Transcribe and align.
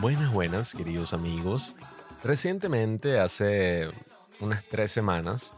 Buenas, 0.00 0.32
buenas, 0.32 0.74
queridos 0.74 1.12
amigos. 1.12 1.74
Recientemente, 2.22 3.18
hace 3.18 3.90
unas 4.40 4.64
tres 4.64 4.92
semanas, 4.92 5.54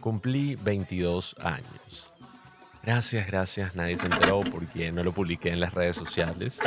cumplí 0.00 0.56
22 0.56 1.36
años. 1.40 2.12
Gracias, 2.82 3.26
gracias. 3.26 3.74
Nadie 3.74 3.98
se 3.98 4.06
enteró 4.06 4.40
porque 4.40 4.92
no 4.92 5.04
lo 5.04 5.12
publiqué 5.12 5.50
en 5.50 5.60
las 5.60 5.74
redes 5.74 5.96
sociales. 5.96 6.60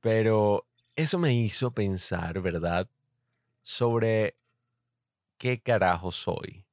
Pero 0.00 0.66
eso 0.94 1.18
me 1.18 1.34
hizo 1.34 1.72
pensar, 1.72 2.40
¿verdad? 2.40 2.88
Sobre 3.62 4.36
qué 5.38 5.60
carajo 5.60 6.12
soy. 6.12 6.66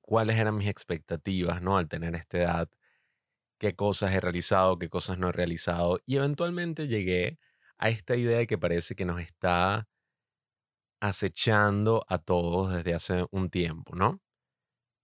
Cuáles 0.00 0.36
eran 0.36 0.56
mis 0.56 0.68
expectativas, 0.68 1.62
¿no? 1.62 1.76
Al 1.76 1.88
tener 1.88 2.14
esta 2.14 2.38
edad. 2.38 2.70
Qué 3.58 3.76
cosas 3.76 4.12
he 4.12 4.20
realizado, 4.20 4.78
qué 4.78 4.88
cosas 4.88 5.18
no 5.18 5.28
he 5.28 5.32
realizado. 5.32 6.00
Y 6.06 6.16
eventualmente 6.16 6.88
llegué 6.88 7.38
a 7.78 7.90
esta 7.90 8.16
idea 8.16 8.46
que 8.46 8.58
parece 8.58 8.94
que 8.94 9.04
nos 9.04 9.20
está 9.20 9.88
acechando 11.00 12.04
a 12.08 12.18
todos 12.18 12.72
desde 12.72 12.94
hace 12.94 13.26
un 13.30 13.50
tiempo, 13.50 13.94
¿no? 13.96 14.20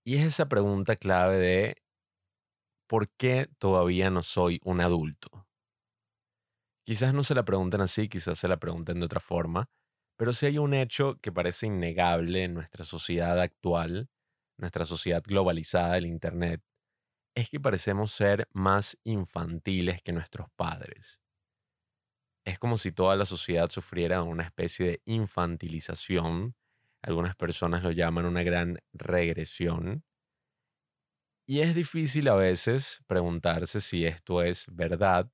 Y 0.05 0.17
es 0.17 0.25
esa 0.25 0.49
pregunta 0.49 0.97
clave 0.97 1.37
de 1.37 1.83
¿por 2.87 3.09
qué 3.09 3.49
todavía 3.59 4.11
no 4.11 4.23
soy 4.23 4.61
un 4.65 4.81
adulto? 4.81 5.47
Quizás 6.85 7.13
no 7.13 7.25
se 7.25 7.35
la 7.35 7.45
pregunten 7.45 7.81
así, 7.81 8.09
quizás 8.09 8.39
se 8.39 8.47
la 8.47 8.59
pregunten 8.59 9.01
de 9.01 9.07
otra 9.07 9.21
forma, 9.21 9.69
pero 10.17 10.33
si 10.33 10.47
hay 10.47 10.59
un 10.59 10.75
hecho 10.75 11.19
que 11.21 11.33
parece 11.33 11.67
innegable 11.67 12.45
en 12.45 12.55
nuestra 12.55 12.85
sociedad 12.85 13.41
actual, 13.41 14.09
nuestra 14.59 14.87
sociedad 14.87 15.23
globalizada 15.23 15.95
del 15.95 16.07
Internet, 16.07 16.63
es 17.35 17.51
que 17.51 17.61
parecemos 17.61 18.13
ser 18.13 18.49
más 18.53 18.99
infantiles 19.05 20.01
que 20.03 20.13
nuestros 20.13 20.49
padres. 20.57 21.21
Es 22.47 22.59
como 22.59 22.79
si 22.79 22.93
toda 22.93 23.17
la 23.17 23.27
sociedad 23.27 23.69
sufriera 23.69 24.23
una 24.23 24.45
especie 24.45 24.87
de 24.87 25.03
infantilización. 25.05 26.57
Algunas 27.03 27.37
personas 27.37 27.83
lo 27.83 27.91
llaman 27.91 28.25
una 28.25 28.43
gran 28.43 28.79
regresión. 28.93 30.05
Y 31.47 31.61
es 31.61 31.75
difícil 31.75 32.29
a 32.29 32.37
veces 32.37 33.03
preguntarse 33.07 33.81
si 33.81 34.07
esto 34.07 34.43
es 34.43 34.67
verdad 34.73 35.31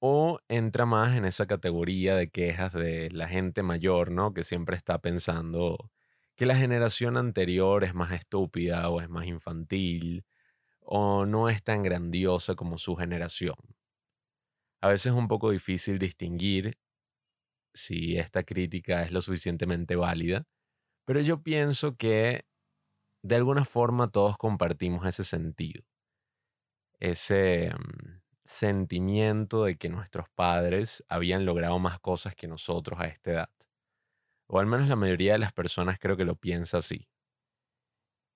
o 0.00 0.40
entra 0.48 0.86
más 0.86 1.16
en 1.16 1.26
esa 1.26 1.46
categoría 1.46 2.16
de 2.16 2.30
quejas 2.30 2.72
de 2.72 3.10
la 3.12 3.28
gente 3.28 3.62
mayor, 3.62 4.10
¿no? 4.10 4.32
Que 4.34 4.44
siempre 4.44 4.76
está 4.76 5.00
pensando 5.00 5.90
que 6.36 6.46
la 6.46 6.56
generación 6.56 7.18
anterior 7.18 7.84
es 7.84 7.94
más 7.94 8.12
estúpida 8.12 8.88
o 8.88 9.00
es 9.02 9.10
más 9.10 9.26
infantil 9.26 10.24
o 10.80 11.26
no 11.26 11.50
es 11.50 11.62
tan 11.62 11.82
grandiosa 11.82 12.54
como 12.54 12.78
su 12.78 12.96
generación. 12.96 13.56
A 14.80 14.88
veces 14.88 15.08
es 15.08 15.12
un 15.12 15.28
poco 15.28 15.50
difícil 15.50 15.98
distinguir 15.98 16.78
si 17.74 18.16
esta 18.16 18.42
crítica 18.42 19.02
es 19.02 19.12
lo 19.12 19.20
suficientemente 19.20 19.96
válida, 19.96 20.46
pero 21.04 21.20
yo 21.20 21.42
pienso 21.42 21.96
que 21.96 22.46
de 23.22 23.36
alguna 23.36 23.66
forma 23.66 24.10
todos 24.10 24.38
compartimos 24.38 25.04
ese 25.06 25.24
sentido, 25.24 25.84
ese 26.98 27.70
mm, 27.74 28.20
sentimiento 28.50 29.64
de 29.64 29.76
que 29.76 29.88
nuestros 29.88 30.28
padres 30.34 31.04
habían 31.08 31.46
logrado 31.46 31.78
más 31.78 32.00
cosas 32.00 32.34
que 32.34 32.48
nosotros 32.48 32.98
a 33.00 33.06
esta 33.06 33.30
edad. 33.30 33.50
O 34.48 34.58
al 34.58 34.66
menos 34.66 34.88
la 34.88 34.96
mayoría 34.96 35.32
de 35.32 35.38
las 35.38 35.52
personas 35.52 35.98
creo 35.98 36.16
que 36.16 36.24
lo 36.24 36.34
piensa 36.34 36.78
así. 36.78 37.08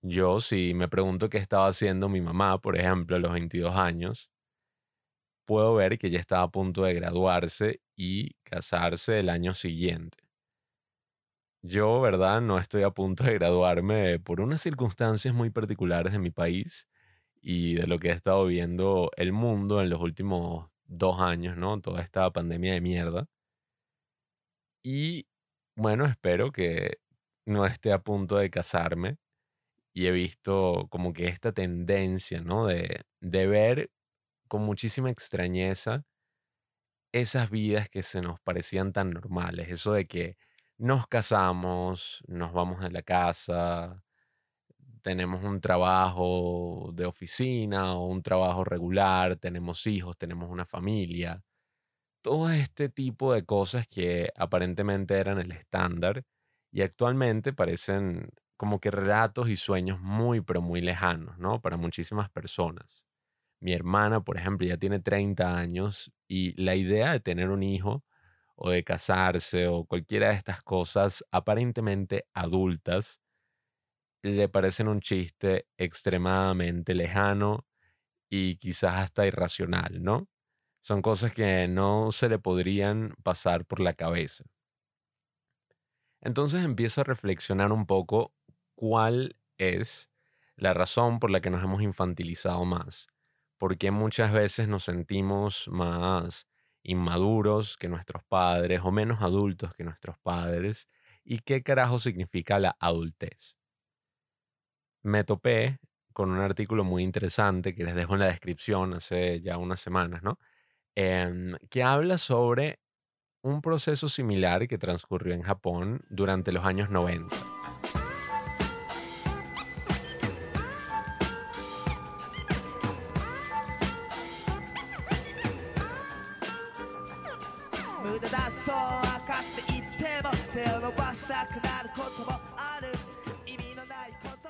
Yo, 0.03 0.39
si 0.39 0.73
me 0.75 0.87
pregunto 0.87 1.29
qué 1.29 1.39
estaba 1.39 1.67
haciendo 1.67 2.09
mi 2.09 2.21
mamá, 2.21 2.61
por 2.61 2.79
ejemplo, 2.79 3.17
a 3.17 3.19
los 3.19 3.33
22 3.33 3.75
años, 3.77 4.31
puedo 5.47 5.75
ver 5.75 5.99
que 5.99 6.11
ya 6.11 6.21
estaba 6.21 6.45
a 6.45 6.51
punto 6.51 6.85
de 6.85 6.95
graduarse 6.95 7.81
y 7.97 8.35
casarse 8.45 9.21
el 9.21 9.29
año 9.31 9.53
siguiente. 9.55 10.19
Yo, 11.63 12.01
¿verdad? 12.01 12.41
No 12.43 12.59
estoy 12.59 12.83
a 12.83 12.91
punto 12.91 13.25
de 13.25 13.35
graduarme 13.35 14.21
por 14.21 14.41
unas 14.41 14.61
circunstancias 14.61 15.35
muy 15.35 15.51
particulares 15.51 16.13
de 16.13 16.19
mi 16.19 16.31
país 16.31 16.87
y 17.47 17.75
de 17.75 17.87
lo 17.87 17.99
que 17.99 18.09
he 18.09 18.13
estado 18.13 18.47
viendo 18.47 19.11
el 19.19 19.33
mundo 19.33 19.83
en 19.83 19.91
los 19.91 20.01
últimos 20.01 20.71
dos 20.87 21.21
años, 21.21 21.59
¿no? 21.59 21.79
Toda 21.81 22.01
esta 22.03 22.33
pandemia 22.33 22.73
de 22.73 22.81
mierda. 22.81 23.29
Y 24.83 25.27
bueno, 25.77 26.07
espero 26.07 26.53
que 26.53 26.99
no 27.47 27.67
esté 27.67 27.93
a 27.93 28.01
punto 28.03 28.37
de 28.39 28.51
casarme. 28.51 29.19
Y 29.95 30.07
he 30.07 30.13
visto 30.13 30.89
como 30.91 31.13
que 31.15 31.27
esta 31.29 31.53
tendencia, 31.53 32.43
¿no? 32.43 32.67
De, 32.67 33.03
de 33.21 33.47
ver 33.49 33.91
con 34.49 34.63
muchísima 34.63 35.11
extrañeza 35.11 36.05
esas 37.13 37.51
vidas 37.51 37.89
que 37.89 38.03
se 38.03 38.21
nos 38.23 38.41
parecían 38.41 38.93
tan 38.93 39.11
normales. 39.11 39.69
Eso 39.71 39.93
de 39.95 40.07
que 40.07 40.37
nos 40.79 41.07
casamos, 41.09 42.23
nos 42.29 42.53
vamos 42.53 42.83
de 42.83 42.91
la 42.91 43.03
casa, 43.03 44.04
tenemos 45.05 45.45
un 45.45 45.61
trabajo 45.61 46.91
de 46.95 47.05
oficina 47.05 47.93
o 47.95 48.07
un 48.07 48.23
trabajo 48.23 48.65
regular, 48.65 49.37
tenemos 49.37 49.87
hijos, 49.87 50.17
tenemos 50.17 50.51
una 50.51 50.65
familia. 50.65 51.45
Todo 52.23 52.51
este 52.51 52.89
tipo 52.89 53.35
de 53.35 53.45
cosas 53.45 53.87
que 53.89 54.31
aparentemente 54.37 55.17
eran 55.19 55.39
el 55.41 55.53
estándar 55.53 56.25
y 56.73 56.83
actualmente 56.83 57.53
parecen 57.53 58.31
como 58.57 58.81
que 58.81 58.91
relatos 58.91 59.51
y 59.51 59.57
sueños 59.57 60.01
muy, 60.01 60.41
pero 60.41 60.63
muy 60.63 60.81
lejanos, 60.81 61.39
¿no? 61.39 61.61
Para 61.61 61.77
muchísimas 61.77 62.31
personas. 62.31 63.05
Mi 63.61 63.73
hermana, 63.75 64.23
por 64.23 64.39
ejemplo, 64.39 64.67
ya 64.67 64.79
tiene 64.79 65.01
30 65.01 65.59
años 65.59 66.13
y 66.29 66.61
la 66.63 66.77
idea 66.77 67.13
de 67.13 67.21
tener 67.21 67.51
un 67.51 67.63
hijo 67.63 68.05
o 68.57 68.71
de 68.71 68.85
casarse 68.85 69.69
o 69.69 69.85
cualquiera 69.87 70.29
de 70.31 70.35
estas 70.35 70.63
cosas 70.63 71.25
aparentemente 71.33 72.27
adultas 72.35 73.21
le 74.25 74.49
parecen 74.49 74.89
un 74.89 75.01
chiste 75.01 75.69
extremadamente 75.77 76.95
lejano 76.95 77.67
y 78.31 78.57
quizás 78.57 78.95
hasta 78.95 79.27
irracional, 79.27 80.03
¿no? 80.03 80.29
Son 80.81 81.03
cosas 81.03 81.33
que 81.35 81.69
no 81.69 82.11
se 82.11 82.31
le 82.31 82.39
podrían 82.39 83.15
pasar 83.23 83.67
por 83.67 83.81
la 83.81 83.93
cabeza. 83.93 84.45
Entonces 86.23 86.65
empiezo 86.65 87.03
a 87.03 87.05
reflexionar 87.05 87.71
un 87.71 87.87
poco 87.87 88.33
cuál 88.75 89.37
es 89.59 90.11
la 90.57 90.73
razón 90.73 91.21
por 91.21 91.31
la 91.31 91.43
que 91.43 91.51
nos 91.51 91.63
hemos 91.63 91.83
infantilizado 91.83 92.65
más. 92.65 93.09
Porque 93.59 93.91
muchas 93.91 94.33
veces 94.33 94.69
nos 94.69 94.85
sentimos 94.85 95.69
más 95.69 96.49
inmaduros 96.83 97.77
que 97.77 97.89
nuestros 97.89 98.25
padres 98.25 98.81
o 98.85 98.91
menos 98.91 99.21
adultos 99.21 99.75
que 99.75 99.85
nuestros 99.85 100.19
padres. 100.19 100.89
¿Y 101.25 101.41
qué 101.41 101.63
carajo 101.63 101.99
significa 101.99 102.59
la 102.59 102.75
adultez? 102.81 103.57
Me 105.05 105.23
topé 105.23 105.79
con 106.13 106.31
un 106.31 106.41
artículo 106.41 106.83
muy 106.83 107.03
interesante 107.03 107.75
que 107.75 107.85
les 107.85 107.95
dejo 107.95 108.15
en 108.15 108.21
la 108.21 108.27
descripción 108.27 108.95
hace 108.95 109.41
ya 109.43 109.59
unas 109.59 109.81
semanas, 109.81 110.23
¿no? 110.23 110.39
Em, 110.97 111.57
que 111.71 111.83
habla 111.83 112.19
sobre 112.19 112.81
un 113.43 113.61
proceso 113.61 114.09
similar 114.09 114.67
que 114.67 114.79
transcurrió 114.79 115.35
en 115.35 115.43
Japón 115.43 116.03
durante 116.09 116.53
los 116.53 116.65
años 116.65 116.91
90. 116.91 117.37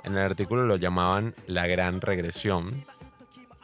En 0.04 0.12
el 0.12 0.18
artículo 0.18 0.66
lo 0.66 0.76
llamaban 0.76 1.34
la 1.46 1.66
gran 1.66 2.00
regresión. 2.00 2.84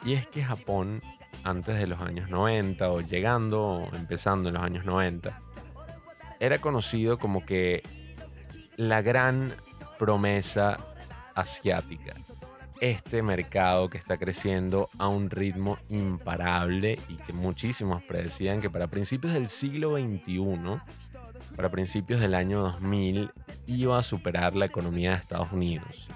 Y 0.03 0.13
es 0.13 0.27
que 0.27 0.43
Japón, 0.43 1.01
antes 1.43 1.77
de 1.77 1.87
los 1.87 2.01
años 2.01 2.29
90 2.29 2.91
o 2.91 3.01
llegando 3.01 3.63
o 3.63 3.95
empezando 3.95 4.49
en 4.49 4.55
los 4.55 4.63
años 4.63 4.83
90, 4.85 5.39
era 6.39 6.59
conocido 6.59 7.19
como 7.19 7.45
que 7.45 7.83
la 8.75 9.03
gran 9.03 9.53
promesa 9.99 10.79
asiática. 11.35 12.15
Este 12.79 13.21
mercado 13.21 13.91
que 13.91 13.99
está 13.99 14.17
creciendo 14.17 14.89
a 14.97 15.07
un 15.07 15.29
ritmo 15.29 15.77
imparable 15.89 16.97
y 17.07 17.17
que 17.17 17.33
muchísimos 17.33 18.01
predecían 18.01 18.59
que 18.59 18.71
para 18.71 18.87
principios 18.87 19.33
del 19.33 19.47
siglo 19.47 19.97
XXI 19.97 20.81
para 21.55 21.69
principios 21.69 22.19
del 22.19 22.33
año 22.33 22.61
2000 22.61 23.31
iba 23.67 23.97
a 23.97 24.03
superar 24.03 24.55
la 24.55 24.65
economía 24.65 25.11
de 25.11 25.17
Estados 25.17 25.51
Unidos. 25.51 26.07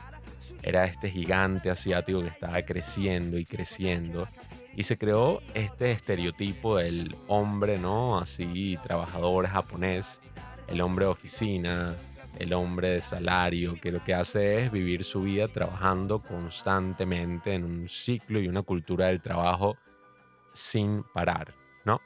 Era 0.65 0.85
este 0.85 1.11
gigante 1.11 1.69
asiático 1.69 2.23
que 2.23 2.29
estaba 2.29 2.59
creciendo 2.63 3.37
y 3.37 3.45
creciendo 3.45 4.27
y 4.75 4.81
se 4.81 4.97
creó 4.97 5.39
este 5.53 5.91
estereotipo 5.91 6.77
del 6.77 7.15
hombre, 7.27 7.77
¿no? 7.77 8.17
Así, 8.17 8.75
trabajador 8.81 9.45
japonés, 9.45 10.19
el 10.67 10.81
hombre 10.81 11.05
de 11.05 11.11
oficina, 11.11 11.95
el 12.39 12.51
hombre 12.51 12.89
de 12.89 13.01
salario, 13.01 13.79
que 13.79 13.91
lo 13.91 14.03
que 14.03 14.15
hace 14.15 14.63
es 14.63 14.71
vivir 14.71 15.03
su 15.03 15.21
vida 15.21 15.47
trabajando 15.47 16.17
constantemente 16.17 17.53
en 17.53 17.63
un 17.63 17.87
ciclo 17.87 18.39
y 18.39 18.47
una 18.47 18.63
cultura 18.63 19.05
del 19.05 19.21
trabajo 19.21 19.77
sin 20.51 21.03
parar, 21.13 21.53
¿no? 21.85 22.01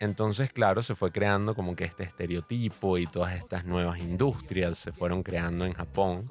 Entonces, 0.00 0.52
claro, 0.52 0.82
se 0.82 0.94
fue 0.94 1.10
creando 1.10 1.54
como 1.54 1.74
que 1.74 1.84
este 1.84 2.02
estereotipo 2.02 2.98
y 2.98 3.06
todas 3.06 3.32
estas 3.36 3.64
nuevas 3.64 4.00
industrias 4.00 4.76
se 4.76 4.92
fueron 4.92 5.22
creando 5.22 5.64
en 5.64 5.72
Japón 5.72 6.30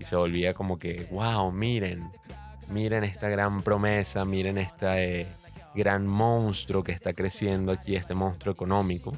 y 0.00 0.04
se 0.04 0.16
volvía 0.16 0.54
como 0.54 0.78
que, 0.78 1.06
wow, 1.10 1.52
miren, 1.52 2.10
miren 2.70 3.04
esta 3.04 3.28
gran 3.28 3.62
promesa, 3.62 4.24
miren 4.24 4.56
este 4.56 5.26
gran 5.74 6.06
monstruo 6.06 6.82
que 6.82 6.92
está 6.92 7.12
creciendo 7.12 7.70
aquí, 7.70 7.94
este 7.94 8.14
monstruo 8.14 8.54
económico. 8.54 9.14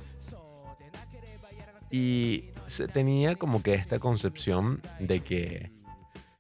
Y 1.89 2.47
se 2.67 2.89
tenía 2.89 3.37
como 3.37 3.63
que 3.63 3.75
esta 3.75 4.01
concepción 4.01 4.83
de 4.99 5.21
que 5.21 5.71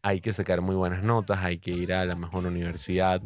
hay 0.02 0.20
que 0.20 0.32
sacar 0.32 0.60
muy 0.60 0.74
buenas 0.74 1.04
notas, 1.04 1.38
hay 1.38 1.58
que 1.58 1.70
ir 1.70 1.92
a 1.92 2.04
la 2.04 2.16
mejor 2.16 2.44
universidad, 2.44 3.22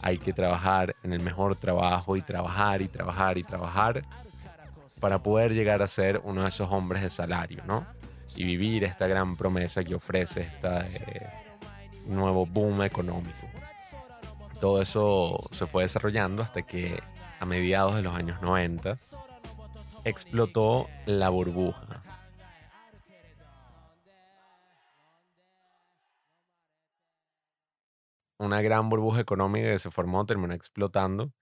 hay 0.00 0.16
que 0.16 0.32
trabajar 0.32 0.96
en 1.02 1.12
el 1.12 1.20
mejor 1.20 1.56
trabajo 1.56 2.16
y 2.16 2.22
trabajar 2.22 2.80
y 2.80 2.88
trabajar 2.88 3.36
y 3.36 3.42
trabajar 3.42 4.02
para 4.98 5.22
poder 5.22 5.52
llegar 5.52 5.82
a 5.82 5.88
ser 5.88 6.22
uno 6.24 6.42
de 6.42 6.48
esos 6.48 6.70
hombres 6.70 7.02
de 7.02 7.10
salario, 7.10 7.62
¿no? 7.66 7.86
Y 8.36 8.44
vivir 8.44 8.84
esta 8.84 9.06
gran 9.06 9.36
promesa 9.36 9.84
que 9.84 9.94
ofrece 9.94 10.42
este 10.42 11.26
nuevo 12.06 12.46
boom 12.46 12.82
económico. 12.82 13.48
Todo 14.60 14.80
eso 14.80 15.40
se 15.50 15.66
fue 15.66 15.82
desarrollando 15.82 16.42
hasta 16.42 16.62
que 16.62 17.00
a 17.38 17.46
mediados 17.46 17.96
de 17.96 18.02
los 18.02 18.14
años 18.14 18.40
90 18.40 18.98
explotó 20.04 20.88
la 21.06 21.28
burbuja. 21.28 22.02
Una 28.38 28.60
gran 28.62 28.88
burbuja 28.88 29.20
económica 29.20 29.70
que 29.70 29.78
se 29.78 29.90
formó 29.90 30.26
terminó 30.26 30.54
explotando. 30.54 31.32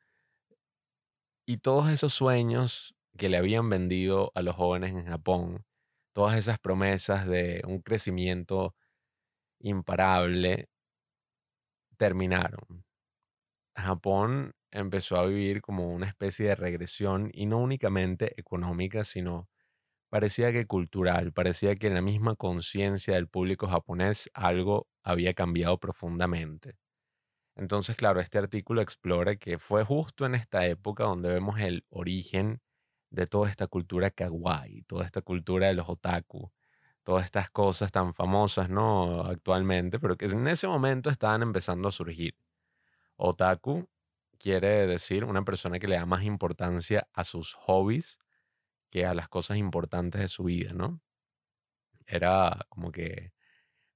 Y 1.47 1.59
todos 1.59 1.91
esos 1.91 2.13
sueños 2.13 2.95
que 3.17 3.29
le 3.29 3.37
habían 3.37 3.69
vendido 3.69 4.31
a 4.35 4.43
los 4.43 4.55
jóvenes 4.55 4.91
en 4.95 5.07
Japón, 5.07 5.65
todas 6.13 6.39
esas 6.39 6.59
promesas 6.59 7.27
de 7.27 7.63
un 7.67 7.81
crecimiento 7.83 8.75
imparable, 9.61 10.69
terminaron. 11.97 12.85
Japón 13.77 14.53
empezó 14.71 15.17
a 15.19 15.27
vivir 15.27 15.63
como 15.63 15.89
una 15.93 16.07
especie 16.07 16.49
de 16.49 16.55
regresión 16.57 17.31
y 17.33 17.47
no 17.47 17.59
únicamente 17.59 18.39
económica, 18.39 19.05
sino 19.05 19.49
parecía 20.11 20.53
que 20.53 20.67
cultural, 20.67 21.33
parecía 21.33 21.75
que 21.77 21.89
en 21.89 21.95
la 21.95 22.03
misma 22.03 22.37
conciencia 22.37 23.15
del 23.15 23.29
público 23.29 23.69
japonés 23.69 24.31
algo 24.35 24.89
había 25.05 25.35
cambiado 25.35 25.79
profundamente. 25.81 26.77
Entonces, 27.57 27.97
claro, 27.97 28.21
este 28.21 28.39
artículo 28.39 28.83
explora 28.83 29.37
que 29.37 29.59
fue 29.59 29.85
justo 29.85 30.27
en 30.27 30.35
esta 30.35 30.67
época 30.67 31.05
donde 31.05 31.31
vemos 31.31 31.61
el 31.61 31.85
origen 31.91 32.61
de 33.13 33.27
toda 33.27 33.49
esta 33.51 33.67
cultura 33.69 34.11
kawaii, 34.11 34.83
toda 34.85 35.05
esta 35.05 35.21
cultura 35.23 35.67
de 35.69 35.75
los 35.75 35.89
otaku, 35.89 36.51
todas 37.05 37.25
estas 37.27 37.51
cosas 37.51 37.93
tan 37.93 38.15
famosas, 38.15 38.71
¿no? 38.71 39.23
Actualmente, 39.23 39.99
pero 40.01 40.17
que 40.17 40.27
en 40.27 40.49
ese 40.49 40.67
momento 40.69 41.11
estaban 41.11 41.43
empezando 41.43 41.89
a 41.89 41.93
surgir. 41.93 42.37
Otaku 43.17 43.89
quiere 44.39 44.87
decir 44.87 45.25
una 45.25 45.45
persona 45.45 45.79
que 45.79 45.89
le 45.89 45.97
da 45.97 46.07
más 46.07 46.25
importancia 46.25 47.09
a 47.15 47.25
sus 47.25 47.55
hobbies 47.55 48.19
que 48.91 49.07
a 49.07 49.15
las 49.15 49.29
cosas 49.29 49.59
importantes 49.59 50.21
de 50.23 50.29
su 50.29 50.45
vida, 50.45 50.73
¿no? 50.75 51.01
Era 52.07 52.67
como 52.69 52.93
que 52.93 53.33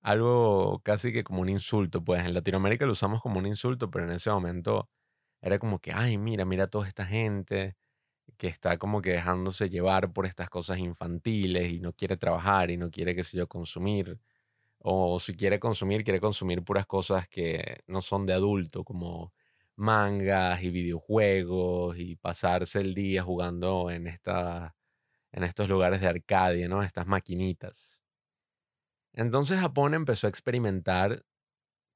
algo 0.03 0.81
casi 0.85 1.13
que 1.13 1.25
como 1.25 1.43
un 1.43 1.49
insulto, 1.51 2.05
pues 2.05 2.25
en 2.25 2.35
Latinoamérica 2.35 2.87
lo 2.87 2.93
usamos 2.93 3.23
como 3.23 3.39
un 3.41 3.47
insulto, 3.47 3.91
pero 3.91 4.05
en 4.07 4.13
ese 4.13 4.31
momento 4.31 4.91
era 5.43 5.59
como 5.59 5.81
que, 5.81 5.93
ay, 5.93 6.19
mira, 6.19 6.45
mira 6.47 6.69
toda 6.69 6.89
esta 6.89 7.07
gente 7.07 7.77
que 8.37 8.49
está 8.49 8.79
como 8.79 9.03
que 9.03 9.13
dejándose 9.13 9.71
llevar 9.71 10.13
por 10.13 10.27
estas 10.27 10.51
cosas 10.51 10.79
infantiles 10.79 11.73
y 11.73 11.81
no 11.81 11.93
quiere 11.93 12.17
trabajar 12.17 12.71
y 12.71 12.77
no 12.77 12.91
quiere, 12.91 13.15
qué 13.15 13.25
sé 13.25 13.37
yo, 13.39 13.49
consumir. 13.49 14.19
O 14.79 15.19
si 15.21 15.37
quiere 15.37 15.59
consumir, 15.61 16.05
quiere 16.05 16.21
consumir 16.21 16.63
puras 16.63 16.87
cosas 16.87 17.29
que 17.29 17.81
no 17.87 18.01
son 18.01 18.27
de 18.27 18.35
adulto, 18.35 18.85
como 18.85 19.33
mangas 19.77 20.63
y 20.63 20.71
videojuegos 20.71 21.99
y 21.99 22.17
pasarse 22.17 22.81
el 22.81 22.95
día 22.95 23.23
jugando 23.23 23.91
en, 23.91 24.07
esta, 24.07 24.75
en 25.33 25.45
estos 25.45 25.69
lugares 25.69 26.01
de 26.01 26.09
Arcadia, 26.09 26.69
¿no? 26.69 26.83
Estas 26.83 27.07
maquinitas. 27.07 28.01
Entonces 29.13 29.61
Japón 29.61 29.95
empezó 29.95 30.27
a 30.27 30.31
experimentar 30.31 31.25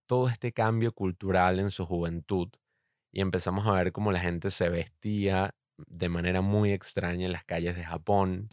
todo 0.07 0.29
este 0.29 0.53
cambio 0.53 0.93
cultural 0.93 1.61
en 1.61 1.71
su 1.71 1.87
juventud 1.87 2.49
y 3.13 3.21
empezamos 3.21 3.67
a 3.67 3.73
ver 3.73 3.93
cómo 3.93 4.13
la 4.13 4.21
gente 4.21 4.51
se 4.51 4.69
vestía 4.69 5.55
de 5.88 6.09
manera 6.09 6.41
muy 6.41 6.73
extraña 6.73 7.27
en 7.27 7.32
las 7.32 7.44
calles 7.44 7.77
de 7.77 7.85
Japón, 7.85 8.49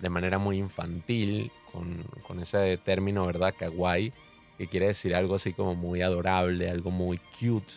de 0.00 0.10
manera 0.10 0.38
muy 0.38 0.58
infantil, 0.58 1.50
con, 1.72 2.02
con 2.26 2.40
ese 2.40 2.76
término, 2.78 3.26
¿verdad? 3.26 3.54
Kawaii, 3.58 4.12
que 4.58 4.68
quiere 4.68 4.86
decir 4.86 5.14
algo 5.14 5.34
así 5.34 5.52
como 5.52 5.74
muy 5.74 6.02
adorable, 6.02 6.70
algo 6.70 6.90
muy 6.90 7.18
cute. 7.18 7.74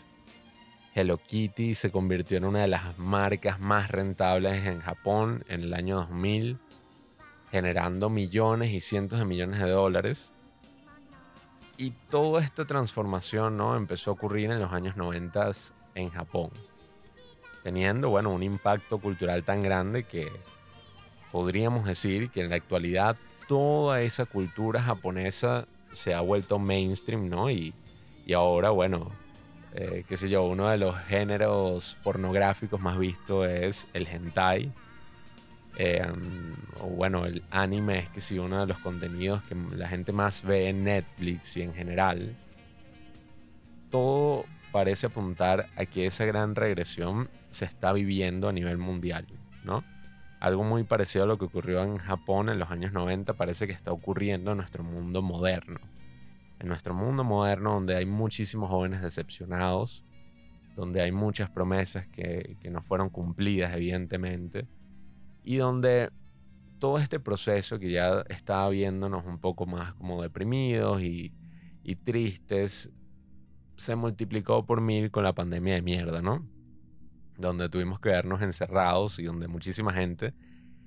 Hello 0.95 1.17
Kitty 1.17 1.75
se 1.75 1.91
convirtió 1.91 2.37
en 2.37 2.45
una 2.45 2.61
de 2.61 2.67
las 2.67 2.97
marcas 2.97 3.59
más 3.59 3.91
rentables 3.91 4.65
en 4.65 4.79
Japón 4.79 5.43
en 5.47 5.61
el 5.61 5.73
año 5.73 5.97
2000, 5.97 6.57
generando 7.51 8.09
millones 8.09 8.71
y 8.71 8.79
cientos 8.81 9.19
de 9.19 9.25
millones 9.25 9.59
de 9.59 9.69
dólares. 9.69 10.33
Y 11.77 11.91
toda 12.09 12.41
esta 12.41 12.65
transformación 12.65 13.55
¿no? 13.55 13.75
empezó 13.75 14.11
a 14.11 14.13
ocurrir 14.13 14.51
en 14.51 14.59
los 14.59 14.73
años 14.73 14.97
90 14.97 15.51
en 15.95 16.09
Japón, 16.09 16.49
teniendo 17.63 18.09
bueno, 18.09 18.31
un 18.31 18.43
impacto 18.43 18.99
cultural 18.99 19.43
tan 19.43 19.61
grande 19.63 20.03
que 20.03 20.29
podríamos 21.31 21.85
decir 21.85 22.29
que 22.29 22.41
en 22.41 22.49
la 22.49 22.55
actualidad 22.55 23.15
toda 23.47 24.01
esa 24.01 24.25
cultura 24.25 24.81
japonesa 24.81 25.67
se 25.91 26.13
ha 26.13 26.21
vuelto 26.21 26.59
mainstream, 26.59 27.29
¿no? 27.29 27.49
Y, 27.49 27.73
y 28.25 28.33
ahora, 28.33 28.69
bueno, 28.69 29.11
eh, 29.73 30.03
qué 30.07 30.17
sé 30.17 30.29
yo, 30.29 30.43
uno 30.43 30.67
de 30.69 30.77
los 30.77 30.97
géneros 31.05 31.97
pornográficos 32.03 32.79
más 32.79 32.97
vistos 32.97 33.47
es 33.47 33.87
el 33.93 34.07
hentai. 34.07 34.71
Eh, 35.77 36.05
o 36.81 36.87
bueno, 36.87 37.25
el 37.25 37.43
anime 37.51 37.99
es 37.99 38.09
que 38.09 38.21
sí, 38.21 38.37
uno 38.37 38.59
de 38.61 38.67
los 38.67 38.79
contenidos 38.79 39.41
que 39.43 39.55
la 39.75 39.87
gente 39.87 40.11
más 40.11 40.43
ve 40.43 40.69
en 40.69 40.83
Netflix 40.83 41.55
y 41.57 41.61
en 41.61 41.73
general. 41.73 42.35
Todo 43.89 44.45
parece 44.71 45.07
apuntar 45.07 45.67
a 45.75 45.85
que 45.85 46.05
esa 46.05 46.25
gran 46.25 46.55
regresión 46.55 47.29
se 47.49 47.65
está 47.65 47.93
viviendo 47.93 48.49
a 48.49 48.53
nivel 48.53 48.77
mundial, 48.77 49.27
¿no? 49.63 49.83
Algo 50.39 50.63
muy 50.63 50.83
parecido 50.83 51.25
a 51.25 51.27
lo 51.27 51.37
que 51.37 51.45
ocurrió 51.45 51.83
en 51.83 51.97
Japón 51.97 52.49
en 52.49 52.59
los 52.59 52.71
años 52.71 52.93
90 52.93 53.33
parece 53.33 53.67
que 53.67 53.73
está 53.73 53.91
ocurriendo 53.91 54.51
en 54.51 54.57
nuestro 54.57 54.83
mundo 54.83 55.21
moderno 55.21 55.79
en 56.59 56.67
nuestro 56.67 56.93
mundo 56.93 57.23
moderno 57.23 57.73
donde 57.73 57.95
hay 57.95 58.05
muchísimos 58.05 58.69
jóvenes 58.69 59.01
decepcionados, 59.01 60.03
donde 60.75 61.01
hay 61.01 61.11
muchas 61.11 61.49
promesas 61.49 62.07
que, 62.07 62.57
no 62.69 62.81
fueron 62.81 63.09
cumplidas 63.09 63.75
evidentemente, 63.75 64.67
y 65.43 65.55
donde 65.55 66.09
todo 66.79 66.97
este 66.97 67.19
proceso 67.19 67.79
que 67.79 67.91
ya 67.91 68.23
estaba 68.29 68.69
viéndonos 68.69 69.25
un 69.25 69.39
poco 69.39 69.65
más 69.65 69.93
como 69.93 70.21
deprimidos 70.21 71.01
y, 71.01 71.33
y 71.83 71.95
tristes, 71.95 72.89
se 73.79 73.95
multiplicó 73.95 74.65
por 74.65 74.81
mil 74.81 75.09
con 75.09 75.23
la 75.23 75.33
pandemia 75.33 75.75
de 75.75 75.81
mierda, 75.81 76.21
¿no? 76.21 76.45
Donde 77.37 77.69
tuvimos 77.69 77.99
que 77.99 78.09
vernos 78.09 78.41
encerrados 78.41 79.19
y 79.19 79.23
donde 79.23 79.47
muchísima 79.47 79.93
gente 79.93 80.33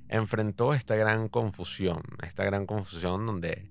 enfrentó 0.08 0.74
esta 0.74 0.94
gran 0.94 1.28
confusión, 1.28 2.02
esta 2.22 2.44
gran 2.44 2.66
confusión 2.66 3.24
donde 3.24 3.70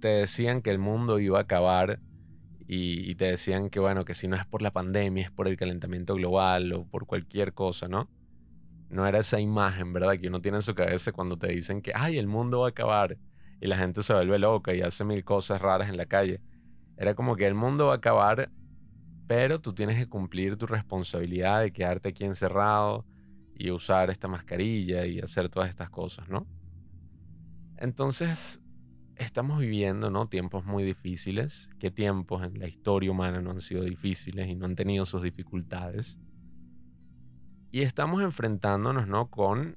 te 0.00 0.08
decían 0.08 0.62
que 0.62 0.70
el 0.70 0.78
mundo 0.78 1.18
iba 1.18 1.38
a 1.38 1.42
acabar 1.42 2.00
y, 2.66 3.14
te 3.16 3.26
decían 3.26 3.68
que, 3.68 3.80
bueno, 3.80 4.06
que 4.06 4.14
si 4.14 4.28
no 4.28 4.36
es 4.36 4.46
por 4.46 4.62
la 4.62 4.70
pandemia, 4.70 5.24
es 5.24 5.30
por 5.30 5.46
el 5.46 5.58
calentamiento 5.58 6.14
global 6.14 6.72
o 6.72 6.86
por 6.86 7.06
cualquier 7.06 7.52
cosa, 7.52 7.86
¿no? 7.86 8.08
No 8.88 9.06
era 9.06 9.18
esa 9.18 9.40
imagen, 9.40 9.92
¿verdad? 9.92 10.16
Que 10.18 10.28
uno 10.28 10.40
tiene 10.40 10.56
en 10.58 10.62
su 10.62 10.74
cabeza 10.74 11.12
cuando 11.12 11.36
te 11.36 11.48
dicen 11.48 11.82
que, 11.82 11.92
ay, 11.94 12.16
el 12.16 12.28
mundo 12.28 12.60
va 12.60 12.68
a 12.68 12.70
acabar 12.70 13.18
y 13.60 13.66
la 13.66 13.76
gente 13.76 14.02
se 14.02 14.14
vuelve 14.14 14.38
loca 14.38 14.74
y 14.74 14.80
hace 14.80 15.04
mil 15.04 15.22
cosas 15.22 15.60
raras 15.60 15.90
en 15.90 15.98
la 15.98 16.06
calle. 16.06 16.40
Era 17.02 17.16
como 17.16 17.34
que 17.34 17.48
el 17.48 17.56
mundo 17.56 17.86
va 17.86 17.94
a 17.94 17.96
acabar, 17.96 18.52
pero 19.26 19.60
tú 19.60 19.72
tienes 19.72 19.96
que 19.96 20.08
cumplir 20.08 20.56
tu 20.56 20.68
responsabilidad 20.68 21.60
de 21.60 21.72
quedarte 21.72 22.10
aquí 22.10 22.22
encerrado 22.22 23.04
y 23.56 23.72
usar 23.72 24.08
esta 24.08 24.28
mascarilla 24.28 25.04
y 25.04 25.18
hacer 25.18 25.48
todas 25.48 25.68
estas 25.68 25.90
cosas, 25.90 26.28
¿no? 26.28 26.46
Entonces, 27.76 28.62
estamos 29.16 29.58
viviendo 29.58 30.10
¿no? 30.10 30.28
tiempos 30.28 30.64
muy 30.64 30.84
difíciles. 30.84 31.70
¿Qué 31.80 31.90
tiempos 31.90 32.44
en 32.44 32.60
la 32.60 32.68
historia 32.68 33.10
humana 33.10 33.40
no 33.40 33.50
han 33.50 33.60
sido 33.60 33.82
difíciles 33.82 34.46
y 34.46 34.54
no 34.54 34.66
han 34.66 34.76
tenido 34.76 35.04
sus 35.04 35.22
dificultades? 35.22 36.20
Y 37.72 37.80
estamos 37.80 38.22
enfrentándonos 38.22 39.08
¿no? 39.08 39.28
con 39.28 39.76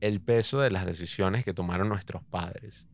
el 0.00 0.20
peso 0.20 0.58
de 0.58 0.72
las 0.72 0.84
decisiones 0.84 1.44
que 1.44 1.54
tomaron 1.54 1.88
nuestros 1.88 2.24
padres, 2.24 2.88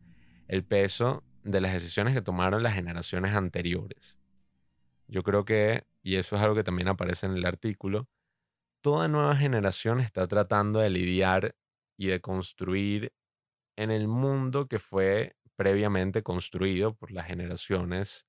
el 0.47 0.63
peso 0.63 1.23
de 1.43 1.61
las 1.61 1.73
decisiones 1.73 2.13
que 2.13 2.21
tomaron 2.21 2.63
las 2.63 2.73
generaciones 2.73 3.35
anteriores. 3.35 4.17
Yo 5.07 5.23
creo 5.23 5.43
que, 5.45 5.85
y 6.03 6.15
eso 6.15 6.35
es 6.35 6.41
algo 6.41 6.55
que 6.55 6.63
también 6.63 6.87
aparece 6.87 7.25
en 7.25 7.33
el 7.33 7.45
artículo, 7.45 8.07
toda 8.81 9.07
nueva 9.07 9.35
generación 9.35 9.99
está 9.99 10.27
tratando 10.27 10.79
de 10.79 10.89
lidiar 10.89 11.55
y 11.97 12.07
de 12.07 12.21
construir 12.21 13.13
en 13.75 13.91
el 13.91 14.07
mundo 14.07 14.67
que 14.67 14.79
fue 14.79 15.35
previamente 15.55 16.23
construido 16.23 16.95
por 16.95 17.11
las 17.11 17.27
generaciones 17.27 18.25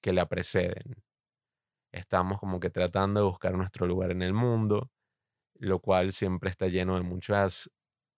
que 0.00 0.12
la 0.12 0.28
preceden. 0.28 1.02
Estamos 1.92 2.38
como 2.38 2.60
que 2.60 2.70
tratando 2.70 3.20
de 3.20 3.26
buscar 3.26 3.54
nuestro 3.54 3.86
lugar 3.86 4.10
en 4.10 4.22
el 4.22 4.34
mundo, 4.34 4.90
lo 5.54 5.78
cual 5.78 6.12
siempre 6.12 6.50
está 6.50 6.66
lleno 6.68 6.96
de 6.96 7.02
muchas 7.02 7.70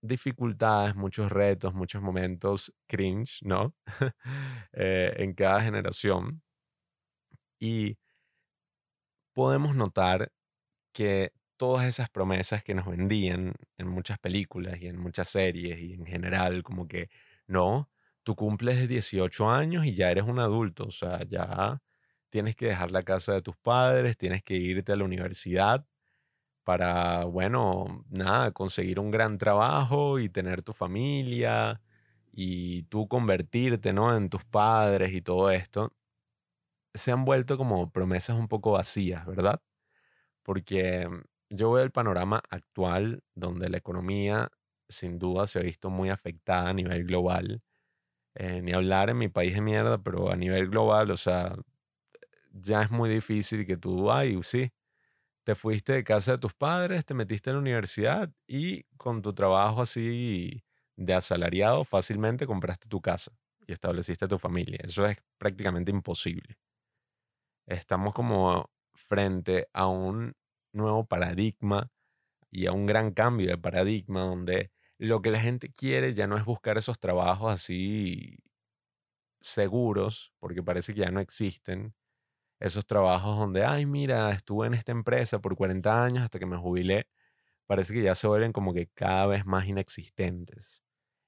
dificultades, 0.07 0.95
muchos 0.97 1.31
retos, 1.33 1.75
muchos 1.75 2.03
momentos 2.03 2.73
cringe, 2.87 3.41
¿no? 3.43 3.75
Eh, 4.73 5.15
en 5.19 5.33
cada 5.35 5.63
generación. 5.63 6.43
Y 7.61 7.97
podemos 9.35 9.77
notar 9.77 10.33
que 10.93 11.33
todas 11.57 11.87
esas 11.87 12.11
promesas 12.11 12.63
que 12.63 12.75
nos 12.75 12.87
vendían 12.87 13.55
en 13.79 13.89
muchas 13.89 14.19
películas 14.19 14.81
y 14.81 14.89
en 14.89 14.99
muchas 14.99 15.29
series 15.29 15.79
y 15.81 15.95
en 15.95 16.07
general, 16.07 16.63
como 16.63 16.89
que 16.89 17.11
no, 17.47 17.91
tú 18.25 18.35
cumples 18.37 18.89
18 18.89 19.51
años 19.51 19.87
y 19.87 19.95
ya 19.95 20.11
eres 20.11 20.25
un 20.25 20.39
adulto, 20.41 20.85
o 20.85 20.91
sea, 20.91 21.21
ya 21.29 21.83
tienes 22.31 22.57
que 22.57 22.67
dejar 22.67 22.91
la 22.91 23.03
casa 23.05 23.35
de 23.35 23.43
tus 23.43 23.57
padres, 23.57 24.17
tienes 24.17 24.43
que 24.43 24.55
irte 24.57 24.93
a 24.93 24.97
la 24.97 25.05
universidad 25.05 25.87
para, 26.67 27.25
bueno, 27.27 28.05
nada, 28.11 28.51
conseguir 28.51 28.99
un 29.01 29.13
gran 29.13 29.39
trabajo 29.39 30.19
y 30.19 30.29
tener 30.29 30.65
tu 30.65 30.73
familia 30.73 31.81
y 32.33 32.83
tú 32.85 33.07
convertirte, 33.09 33.93
¿no? 33.93 34.17
En 34.17 34.31
tus 34.31 34.45
padres 34.45 35.15
y 35.15 35.23
todo 35.23 35.53
esto, 35.53 35.93
se 36.95 37.13
han 37.13 37.25
vuelto 37.25 37.57
como 37.57 37.91
promesas 37.93 38.37
un 38.37 38.49
poco 38.49 38.73
vacías, 38.73 39.27
¿verdad? 39.27 39.61
Porque 40.45 41.09
yo 41.51 41.73
veo 41.73 41.85
el 41.85 41.93
panorama 41.93 42.43
actual 42.51 43.23
donde 43.35 43.71
la 43.71 43.79
economía 43.79 44.51
sin 44.89 45.19
duda 45.19 45.47
se 45.47 45.61
ha 45.61 45.63
visto 45.63 45.91
muy 45.91 46.11
afectada 46.11 46.71
a 46.71 46.75
nivel 46.75 47.05
global. 47.07 47.63
Eh, 48.37 48.63
ni 48.63 48.73
hablar 48.73 49.11
en 49.11 49.19
mi 49.19 49.29
país 49.29 49.55
de 49.55 49.63
mierda, 49.63 49.99
pero 49.99 50.31
a 50.31 50.37
nivel 50.37 50.69
global, 50.71 51.11
o 51.11 51.17
sea, 51.19 51.57
ya 52.53 52.83
es 52.83 52.91
muy 52.91 53.09
difícil 53.11 53.67
que 53.67 53.77
tú, 53.77 54.11
ay, 54.11 54.39
sí, 54.43 54.71
te 55.47 55.55
fuiste 55.55 55.93
de 55.93 56.03
casa 56.03 56.33
de 56.33 56.39
tus 56.39 56.55
padres, 56.55 57.05
te 57.05 57.15
metiste 57.15 57.51
en 57.51 57.57
la 57.57 57.61
universidad 57.61 58.33
y 58.49 58.83
con 58.97 59.23
tu 59.23 59.33
trabajo 59.33 59.81
así 59.81 60.65
de 60.97 61.15
asalariado 61.15 61.85
fácilmente 61.85 62.49
compraste 62.49 62.89
tu 62.89 63.01
casa 63.01 63.31
y 63.65 63.73
estableciste 63.73 64.27
tu 64.27 64.41
familia. 64.41 64.81
Eso 64.83 65.07
es 65.07 65.19
prácticamente 65.39 65.93
imposible. 65.93 66.59
Estamos 67.65 68.13
como 68.13 68.73
frente 68.97 69.69
a 69.73 69.87
un 69.87 70.35
nuevo 70.73 71.07
paradigma 71.07 71.93
y 72.51 72.67
a 72.67 72.73
un 72.73 72.85
gran 72.85 73.13
cambio 73.13 73.47
de 73.47 73.57
paradigma 73.57 74.23
donde 74.23 74.73
lo 74.99 75.23
que 75.23 75.31
la 75.31 75.39
gente 75.39 75.71
quiere 75.73 76.13
ya 76.13 76.27
no 76.27 76.37
es 76.37 76.45
buscar 76.45 76.77
esos 76.77 76.99
trabajos 76.99 77.53
así 77.53 78.39
seguros, 79.41 80.33
porque 80.41 80.65
parece 80.65 80.93
que 80.93 81.03
ya 81.03 81.13
no 81.13 81.21
existen, 81.21 81.95
esos 82.61 82.87
trabajos 82.87 83.39
donde, 83.39 83.65
ay, 83.65 83.87
mira, 83.87 84.31
estuve 84.33 84.67
en 84.67 84.75
esta 84.75 84.93
empresa 84.93 85.41
por 85.41 85.57
40 85.57 86.05
años 86.05 86.25
hasta 86.25 86.39
que 86.39 86.47
me 86.47 86.57
jubilé, 86.57 87.09
parece 87.67 87.95
que 87.95 88.03
ya 88.03 88.15
se 88.15 88.29
vuelven 88.29 88.53
como 88.53 88.75
que 88.75 88.89
cada 88.95 89.27
vez 89.29 89.47
más 89.47 89.67
inexistentes. 89.69 90.83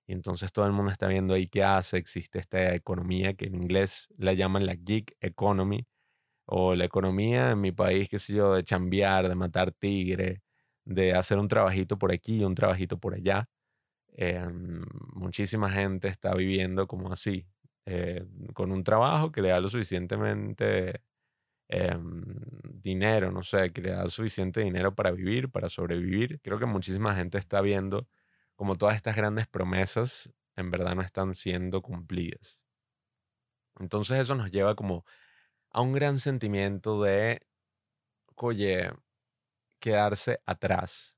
Y 0.06 0.12
entonces 0.14 0.52
todo 0.52 0.66
el 0.66 0.72
mundo 0.72 0.92
está 0.92 1.08
viendo 1.08 1.34
ahí 1.34 1.48
qué 1.48 1.64
hace, 1.64 1.98
existe 1.98 2.38
esta 2.40 2.74
economía 2.74 3.34
que 3.34 3.46
en 3.46 3.56
inglés 3.56 4.08
la 4.18 4.32
llaman 4.34 4.66
la 4.66 4.76
gig 4.76 5.16
economy, 5.20 5.86
o 6.46 6.74
la 6.74 6.84
economía 6.86 7.50
en 7.52 7.60
mi 7.60 7.72
país, 7.72 8.08
qué 8.08 8.18
sé 8.18 8.34
yo, 8.34 8.54
de 8.54 8.64
chambear, 8.64 9.28
de 9.28 9.34
matar 9.34 9.70
tigre, 9.72 10.42
de 10.84 11.12
hacer 11.14 11.38
un 11.38 11.48
trabajito 11.48 11.98
por 11.98 12.12
aquí, 12.12 12.42
un 12.44 12.54
trabajito 12.54 12.98
por 12.98 13.14
allá. 13.14 13.48
Em, 14.12 14.82
muchísima 15.14 15.70
gente 15.70 16.08
está 16.08 16.34
viviendo 16.34 16.86
como 16.86 17.12
así, 17.12 17.46
eh, 17.86 18.26
con 18.54 18.72
un 18.72 18.84
trabajo 18.84 19.32
que 19.32 19.42
le 19.42 19.50
da 19.50 19.60
lo 19.60 19.68
suficientemente 19.68 21.02
em, 21.68 22.24
dinero, 22.64 23.30
no 23.32 23.42
sé, 23.42 23.72
que 23.72 23.82
le 23.82 23.90
da 23.90 24.08
suficiente 24.08 24.60
dinero 24.60 24.94
para 24.94 25.10
vivir, 25.10 25.50
para 25.50 25.68
sobrevivir. 25.68 26.40
Creo 26.42 26.58
que 26.58 26.66
muchísima 26.66 27.14
gente 27.14 27.38
está 27.38 27.60
viendo 27.60 28.08
como 28.56 28.76
todas 28.76 28.96
estas 28.96 29.16
grandes 29.16 29.46
promesas 29.46 30.32
en 30.58 30.70
verdad 30.72 30.96
no 30.96 31.02
están 31.02 31.34
siendo 31.34 31.82
cumplidas. 31.82 32.64
Entonces 33.78 34.18
eso 34.18 34.34
nos 34.34 34.50
lleva 34.50 34.74
como 34.74 35.04
a 35.70 35.80
un 35.80 35.92
gran 35.92 36.18
sentimiento 36.18 37.00
de, 37.00 37.40
oye, 38.34 38.90
quedarse 39.78 40.40
atrás, 40.46 41.16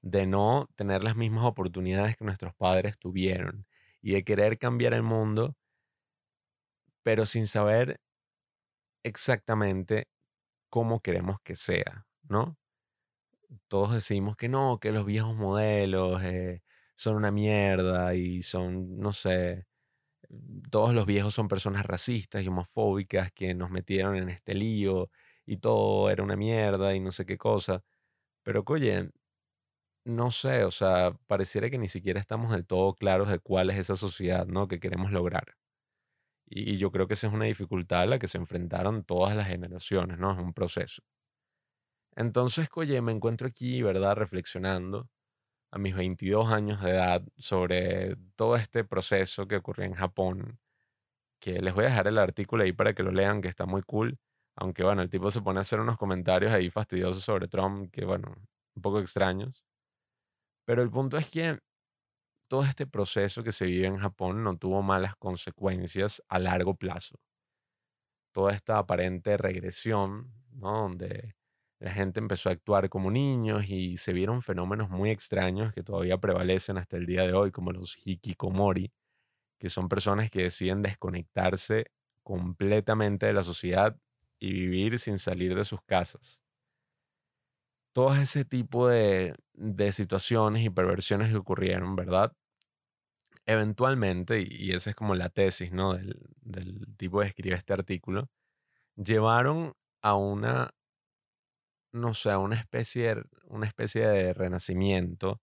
de 0.00 0.26
no 0.26 0.68
tener 0.74 1.04
las 1.04 1.16
mismas 1.16 1.44
oportunidades 1.44 2.16
que 2.16 2.24
nuestros 2.24 2.54
padres 2.54 2.98
tuvieron 2.98 3.66
y 4.00 4.14
de 4.14 4.24
querer 4.24 4.58
cambiar 4.58 4.94
el 4.94 5.04
mundo, 5.04 5.56
pero 7.04 7.24
sin 7.24 7.46
saber 7.46 8.00
exactamente 9.04 10.08
cómo 10.70 11.00
queremos 11.02 11.38
que 11.42 11.56
sea, 11.56 12.06
¿no? 12.28 12.58
Todos 13.68 13.92
decimos 13.94 14.36
que 14.36 14.48
no, 14.48 14.78
que 14.80 14.92
los 14.92 15.04
viejos 15.06 15.34
modelos 15.36 16.22
eh, 16.22 16.62
son 16.94 17.16
una 17.16 17.30
mierda 17.30 18.14
y 18.14 18.42
son, 18.42 18.98
no 18.98 19.12
sé, 19.12 19.66
todos 20.70 20.94
los 20.94 21.06
viejos 21.06 21.34
son 21.34 21.48
personas 21.48 21.84
racistas 21.86 22.42
y 22.42 22.48
homofóbicas 22.48 23.32
que 23.32 23.54
nos 23.54 23.70
metieron 23.70 24.16
en 24.16 24.28
este 24.28 24.54
lío 24.54 25.10
y 25.46 25.58
todo 25.58 26.10
era 26.10 26.22
una 26.22 26.36
mierda 26.36 26.94
y 26.94 27.00
no 27.00 27.10
sé 27.12 27.26
qué 27.26 27.36
cosa. 27.38 27.82
Pero, 28.42 28.64
oye, 28.66 29.10
no 30.04 30.30
sé, 30.30 30.64
o 30.64 30.70
sea, 30.70 31.12
pareciera 31.26 31.70
que 31.70 31.78
ni 31.78 31.88
siquiera 31.88 32.20
estamos 32.20 32.52
del 32.52 32.66
todo 32.66 32.94
claros 32.94 33.28
de 33.30 33.38
cuál 33.40 33.70
es 33.70 33.78
esa 33.78 33.96
sociedad, 33.96 34.46
¿no? 34.46 34.68
Que 34.68 34.80
queremos 34.80 35.12
lograr. 35.12 35.56
Y, 36.54 36.76
yo 36.76 36.90
creo 36.92 37.06
que 37.08 37.14
esa 37.14 37.28
es 37.28 37.32
una 37.32 37.46
dificultad 37.46 38.02
a 38.02 38.06
la 38.06 38.18
que 38.18 38.28
se 38.28 38.38
enfrentaron 38.38 39.04
todas 39.04 39.34
las 39.34 39.48
generaciones, 39.48 40.18
¿no? 40.18 40.32
Es 40.32 40.38
un 40.38 40.52
proceso. 40.52 41.02
Entonces, 42.14 42.68
oye, 42.74 43.00
me 43.00 43.12
encuentro 43.12 43.48
aquí, 43.48 43.82
¿verdad? 43.82 44.16
Reflexionando 44.16 45.08
a 45.72 45.78
mis 45.78 45.94
22 45.94 46.52
años 46.52 46.82
de 46.82 46.90
edad 46.90 47.22
sobre 47.38 48.16
todo 48.36 48.56
este 48.56 48.84
proceso 48.84 49.48
que 49.48 49.56
ocurrió 49.56 49.86
en 49.86 49.94
Japón, 49.94 50.60
que 51.40 51.60
les 51.60 51.74
voy 51.74 51.84
a 51.86 51.88
dejar 51.88 52.08
el 52.08 52.18
artículo 52.18 52.64
ahí 52.64 52.72
para 52.72 52.94
que 52.94 53.02
lo 53.02 53.12
lean, 53.12 53.42
que 53.42 53.48
está 53.48 53.66
muy 53.66 53.82
cool. 53.82 54.18
Aunque 54.56 54.84
bueno, 54.84 55.02
el 55.02 55.10
tipo 55.10 55.30
se 55.30 55.42
pone 55.42 55.60
a 55.60 55.62
hacer 55.62 55.80
unos 55.80 55.96
comentarios 55.98 56.52
ahí 56.52 56.70
fastidiosos 56.70 57.24
sobre 57.24 57.48
Trump, 57.48 57.90
que 57.92 58.04
bueno, 58.04 58.34
un 58.76 58.82
poco 58.82 59.00
extraños. 59.00 59.64
Pero 60.66 60.82
el 60.82 60.90
punto 60.90 61.16
es 61.16 61.30
que 61.30 61.58
todo 62.52 62.64
este 62.64 62.86
proceso 62.86 63.42
que 63.42 63.50
se 63.50 63.64
vive 63.64 63.86
en 63.86 63.96
Japón 63.96 64.44
no 64.44 64.58
tuvo 64.58 64.82
malas 64.82 65.16
consecuencias 65.16 66.22
a 66.28 66.38
largo 66.38 66.74
plazo. 66.74 67.18
Toda 68.34 68.52
esta 68.52 68.76
aparente 68.76 69.38
regresión, 69.38 70.34
¿no? 70.50 70.82
Donde 70.82 71.34
la 71.80 71.92
gente 71.92 72.20
empezó 72.20 72.50
a 72.50 72.52
actuar 72.52 72.90
como 72.90 73.10
niños 73.10 73.64
y 73.70 73.96
se 73.96 74.12
vieron 74.12 74.42
fenómenos 74.42 74.90
muy 74.90 75.08
extraños 75.08 75.72
que 75.72 75.82
todavía 75.82 76.18
prevalecen 76.18 76.76
hasta 76.76 76.98
el 76.98 77.06
día 77.06 77.26
de 77.26 77.32
hoy, 77.32 77.52
como 77.52 77.72
los 77.72 77.96
hikikomori, 78.04 78.92
que 79.58 79.70
son 79.70 79.88
personas 79.88 80.30
que 80.30 80.42
deciden 80.42 80.82
desconectarse 80.82 81.86
completamente 82.22 83.24
de 83.24 83.32
la 83.32 83.44
sociedad 83.44 83.96
y 84.38 84.52
vivir 84.52 84.98
sin 84.98 85.16
salir 85.16 85.54
de 85.54 85.64
sus 85.64 85.80
casas. 85.86 86.42
Todo 87.94 88.14
ese 88.14 88.44
tipo 88.44 88.88
de, 88.88 89.36
de 89.54 89.92
situaciones 89.92 90.62
y 90.66 90.68
perversiones 90.68 91.30
que 91.30 91.36
ocurrieron, 91.38 91.96
¿verdad? 91.96 92.34
Eventualmente, 93.46 94.46
y 94.48 94.72
esa 94.72 94.90
es 94.90 94.96
como 94.96 95.14
la 95.14 95.28
tesis, 95.28 95.72
¿no? 95.72 95.94
Del, 95.94 96.16
tipo 96.96 97.20
que 97.20 97.26
escribe 97.28 97.56
este 97.56 97.72
artículo, 97.72 98.30
llevaron 98.96 99.74
a 100.02 100.16
una 100.16 100.74
no 101.92 102.14
sé, 102.14 102.30
a 102.30 102.38
una 102.38 102.56
especie, 102.56 103.14
de- 103.16 103.24
una 103.48 103.66
especie 103.66 104.06
de 104.06 104.32
renacimiento 104.34 105.40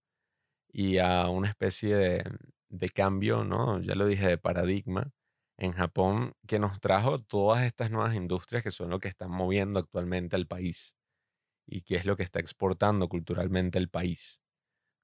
y 0.72 0.98
a 0.98 1.28
una 1.30 1.48
especie 1.48 1.96
de, 1.96 2.24
de 2.70 2.88
cambio, 2.90 3.44
¿no? 3.44 3.80
Ya 3.82 3.94
lo 3.94 4.06
dije, 4.06 4.28
de 4.28 4.38
paradigma 4.38 5.12
en 5.58 5.72
Japón, 5.72 6.34
que 6.46 6.58
nos 6.58 6.80
trajo 6.80 7.18
todas 7.20 7.64
estas 7.64 7.90
nuevas 7.90 8.14
industrias 8.14 8.62
que 8.64 8.70
son 8.70 8.90
lo 8.90 9.00
que 9.00 9.08
están 9.08 9.30
moviendo 9.30 9.78
actualmente 9.80 10.36
al 10.36 10.46
país 10.46 10.96
y 11.66 11.82
que 11.82 11.96
es 11.96 12.06
lo 12.06 12.16
que 12.16 12.24
está 12.24 12.40
exportando 12.40 13.08
culturalmente 13.08 13.78
el 13.78 13.90
país. 13.90 14.40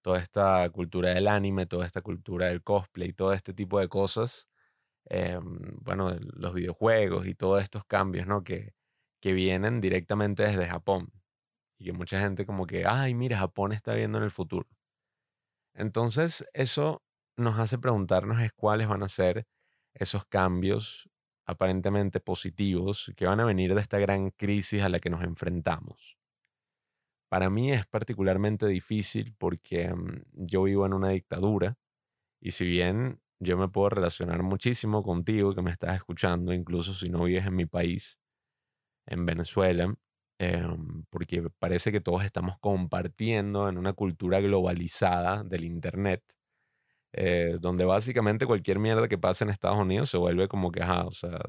Toda 0.07 0.21
esta 0.21 0.71
cultura 0.71 1.11
del 1.11 1.27
anime, 1.27 1.67
toda 1.67 1.85
esta 1.85 2.01
cultura 2.01 2.47
del 2.47 2.63
cosplay, 2.63 3.13
todo 3.13 3.33
este 3.33 3.53
tipo 3.53 3.81
de 3.81 3.89
cosas, 3.89 4.49
em, 5.07 5.59
bueno, 5.83 6.17
los 6.35 6.55
videojuegos 6.55 7.27
y 7.27 7.35
todos 7.35 7.63
estos 7.63 7.85
cambios, 7.85 8.29
¿no? 8.29 8.45
Que, 8.45 8.75
que 9.21 9.33
vienen 9.33 9.81
directamente 9.81 10.45
desde 10.45 10.67
Japón 10.67 11.13
y 11.79 11.87
que 11.87 11.93
mucha 11.93 12.21
gente 12.21 12.47
como 12.47 12.67
que, 12.67 12.87
ay, 12.87 13.15
mira, 13.15 13.39
Japón 13.39 13.73
está 13.73 13.95
viendo 13.95 14.19
en 14.19 14.25
el 14.25 14.31
futuro. 14.31 14.69
Entonces, 15.75 16.45
eso 16.55 17.03
nos 17.37 17.59
hace 17.59 17.79
preguntarnos 17.79 18.41
es 18.41 18.53
cuáles 18.53 18.89
van 18.89 19.03
a 19.03 19.09
ser 19.09 19.47
esos 19.95 20.25
cambios 20.27 21.09
aparentemente 21.47 22.21
positivos 22.21 23.13
que 23.17 23.27
van 23.27 23.41
a 23.41 23.45
venir 23.45 23.75
de 23.75 23.81
esta 23.81 23.99
gran 23.99 24.31
crisis 24.31 24.83
a 24.83 24.89
la 24.89 25.01
que 25.01 25.11
nos 25.11 25.23
enfrentamos. 25.25 26.17
Para 27.29 27.51
mí 27.51 27.73
es 27.73 27.87
particularmente 27.87 28.67
difícil 28.67 29.35
porque 29.39 29.93
mm, 29.95 30.23
yo 30.35 30.63
vivo 30.65 30.87
en 30.87 30.93
una 30.95 31.11
dictadura 31.11 31.77
y 32.41 32.53
si 32.53 32.67
bien 32.67 33.21
yo 33.41 33.59
me 33.59 33.69
puedo 33.69 33.91
relacionar 33.91 34.43
muchísimo 34.43 35.03
contigo 35.03 35.55
que 35.55 35.63
me 35.63 35.71
estás 35.73 35.97
escuchando, 35.97 36.53
incluso 36.55 36.95
si 36.95 37.09
no 37.11 37.25
vives 37.25 37.47
en 37.47 37.57
mi 37.57 37.67
país, 37.67 38.21
en 39.07 39.27
Venezuela, 39.27 39.95
em, 40.39 41.05
porque 41.11 41.49
parece 41.59 41.93
que 41.93 42.01
todos 42.01 42.25
estamos 42.25 42.59
compartiendo 42.61 43.69
en 43.69 43.79
una 43.79 43.93
cultura 43.95 44.41
globalizada 44.41 45.45
del 45.45 45.65
Internet, 45.65 46.23
eh, 47.13 47.57
donde 47.61 47.85
básicamente 47.85 48.47
cualquier 48.47 48.79
mierda 48.79 49.09
que 49.09 49.19
pase 49.19 49.45
en 49.45 49.51
Estados 49.51 49.79
Unidos 49.79 50.11
se 50.11 50.19
vuelve 50.19 50.49
como 50.49 50.73
que, 50.73 50.83
ajá, 50.83 51.07
o 51.07 51.13
sea, 51.13 51.41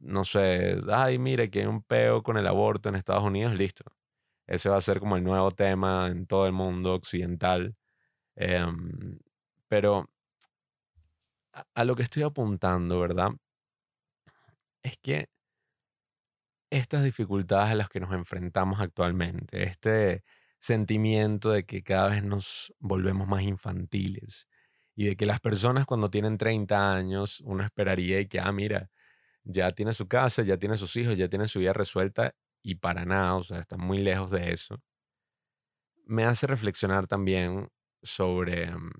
no 0.00 0.24
sé, 0.24 0.78
ay, 0.90 1.18
mire 1.18 1.50
que 1.50 1.60
hay 1.60 1.66
un 1.66 1.82
peo 1.82 2.22
con 2.22 2.36
el 2.36 2.46
aborto 2.46 2.88
en 2.88 2.94
Estados 2.96 3.24
Unidos, 3.24 3.54
listo. 3.54 3.84
Ese 4.46 4.68
va 4.68 4.76
a 4.76 4.80
ser 4.80 5.00
como 5.00 5.16
el 5.16 5.24
nuevo 5.24 5.50
tema 5.50 6.08
en 6.08 6.26
todo 6.26 6.46
el 6.46 6.52
mundo 6.52 6.94
occidental. 6.94 7.76
Em, 8.36 9.18
pero 9.68 10.10
a, 11.74 11.84
lo 11.84 11.96
que 11.96 12.02
estoy 12.02 12.22
apuntando, 12.24 12.98
¿verdad? 13.00 13.30
Es 14.82 14.96
que 14.98 15.28
estas 16.70 17.04
dificultades 17.04 17.72
a 17.72 17.74
las 17.76 17.88
que 17.88 18.00
nos 18.00 18.12
enfrentamos 18.12 18.80
actualmente, 18.80 19.62
este 19.62 20.24
sentimiento 20.58 21.50
de 21.50 21.64
que 21.64 21.82
cada 21.82 22.08
vez 22.10 22.24
nos 22.24 22.74
volvemos 22.80 23.28
más 23.28 23.42
infantiles 23.42 24.48
y 24.96 25.06
de 25.06 25.16
que 25.16 25.26
las 25.26 25.40
personas 25.40 25.86
cuando 25.86 26.10
tienen 26.10 26.38
30 26.38 26.94
años, 26.94 27.40
uno 27.44 27.64
esperaría 27.64 28.20
y 28.20 28.26
que, 28.28 28.40
ah, 28.40 28.52
mira, 28.52 28.90
ya 29.44 29.70
tiene 29.72 29.92
su 29.92 30.08
casa, 30.08 30.42
ya 30.42 30.58
tiene 30.58 30.76
sus 30.76 30.96
hijos, 30.96 31.16
ya 31.18 31.28
tiene 31.28 31.48
su 31.48 31.60
vida 31.60 31.72
resuelta 31.72 32.34
y 32.64 32.76
para 32.76 33.04
nada, 33.04 33.36
o 33.36 33.44
sea, 33.44 33.60
está 33.60 33.76
muy 33.76 33.98
lejos 33.98 34.30
de 34.32 34.52
eso, 34.52 34.82
me 36.06 36.24
hace 36.24 36.46
reflexionar 36.46 37.06
también 37.06 37.68
sobre 38.02 38.70
mm, 38.70 38.90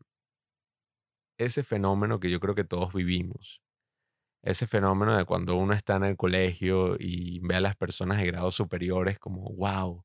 ese 1.39 1.63
fenómeno 1.65 2.21
que 2.21 2.31
yo 2.31 2.41
creo 2.41 2.55
que 2.55 2.65
todos 2.65 2.93
vivimos. 2.93 3.63
Ese 4.43 4.67
fenómeno 4.67 5.17
de 5.17 5.25
cuando 5.25 5.57
uno 5.57 5.75
está 5.75 5.97
en 5.97 6.05
el 6.05 6.17
colegio 6.17 6.97
y 6.99 7.41
ve 7.41 7.57
a 7.57 7.61
las 7.61 7.77
personas 7.77 8.19
de 8.19 8.27
grados 8.27 8.55
superiores 8.57 9.19
como, 9.19 9.51
wow, 9.55 10.05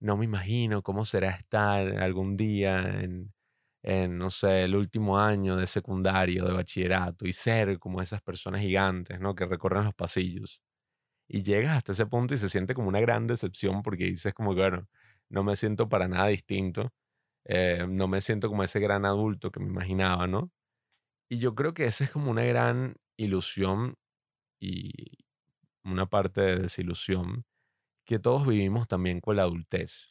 no 0.00 0.16
me 0.16 0.26
imagino 0.26 0.82
cómo 0.82 1.04
será 1.04 1.30
estar 1.30 1.86
algún 2.02 2.36
día 2.36 2.80
en, 2.80 3.34
en, 3.82 4.18
no 4.18 4.30
sé, 4.30 4.64
el 4.64 4.76
último 4.76 5.18
año 5.20 5.56
de 5.56 5.66
secundario, 5.66 6.46
de 6.46 6.52
bachillerato, 6.54 7.26
y 7.26 7.32
ser 7.32 7.78
como 7.80 8.02
esas 8.02 8.22
personas 8.22 8.62
gigantes, 8.62 9.20
¿no? 9.20 9.34
Que 9.34 9.46
recorren 9.46 9.84
los 9.84 9.94
pasillos. 9.94 10.62
Y 11.28 11.42
llegas 11.42 11.76
hasta 11.76 11.92
ese 11.92 12.06
punto 12.06 12.34
y 12.34 12.38
se 12.38 12.48
siente 12.48 12.74
como 12.74 12.88
una 12.88 13.00
gran 13.00 13.26
decepción 13.26 13.82
porque 13.82 14.04
dices 14.06 14.34
como 14.34 14.54
que, 14.54 14.62
bueno, 14.62 14.88
no 15.28 15.44
me 15.44 15.56
siento 15.56 15.88
para 15.88 16.08
nada 16.08 16.28
distinto, 16.28 16.92
eh, 17.44 17.86
no 17.88 18.08
me 18.08 18.20
siento 18.22 18.48
como 18.48 18.62
ese 18.62 18.80
gran 18.80 19.04
adulto 19.06 19.50
que 19.50 19.60
me 19.60 19.68
imaginaba, 19.68 20.26
¿no? 20.26 20.50
Y 21.30 21.38
yo 21.38 21.54
creo 21.54 21.74
que 21.74 21.84
esa 21.86 22.04
es 22.04 22.12
como 22.12 22.30
una 22.30 22.44
gran 22.44 22.96
ilusión 23.16 23.96
y 24.60 24.92
una 25.84 26.06
parte 26.06 26.40
de 26.42 26.58
desilusión 26.60 27.44
que 28.06 28.18
todos 28.18 28.46
vivimos 28.46 28.88
también 28.88 29.20
con 29.20 29.36
la 29.36 29.42
adultez. 29.42 30.10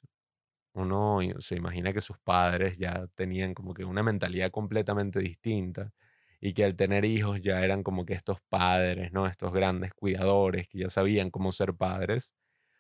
Uno 0.74 1.20
se 1.40 1.56
imagina 1.56 1.94
que 1.94 2.02
sus 2.02 2.20
padres 2.20 2.78
ya 2.78 3.08
tenían 3.16 3.54
como 3.56 3.74
que 3.74 3.86
una 3.86 4.04
mentalidad 4.04 4.52
completamente 4.52 5.20
distinta 5.20 5.92
y 6.40 6.54
que 6.54 6.66
al 6.66 6.76
tener 6.76 7.06
hijos 7.06 7.42
ya 7.42 7.64
eran 7.64 7.84
como 7.84 8.06
que 8.06 8.14
estos 8.14 8.40
padres, 8.50 9.12
¿no? 9.12 9.28
Estos 9.28 9.54
grandes 9.54 9.94
cuidadores 9.94 10.68
que 10.68 10.80
ya 10.80 10.90
sabían 10.90 11.32
cómo 11.32 11.52
ser 11.52 11.74
padres, 11.76 12.34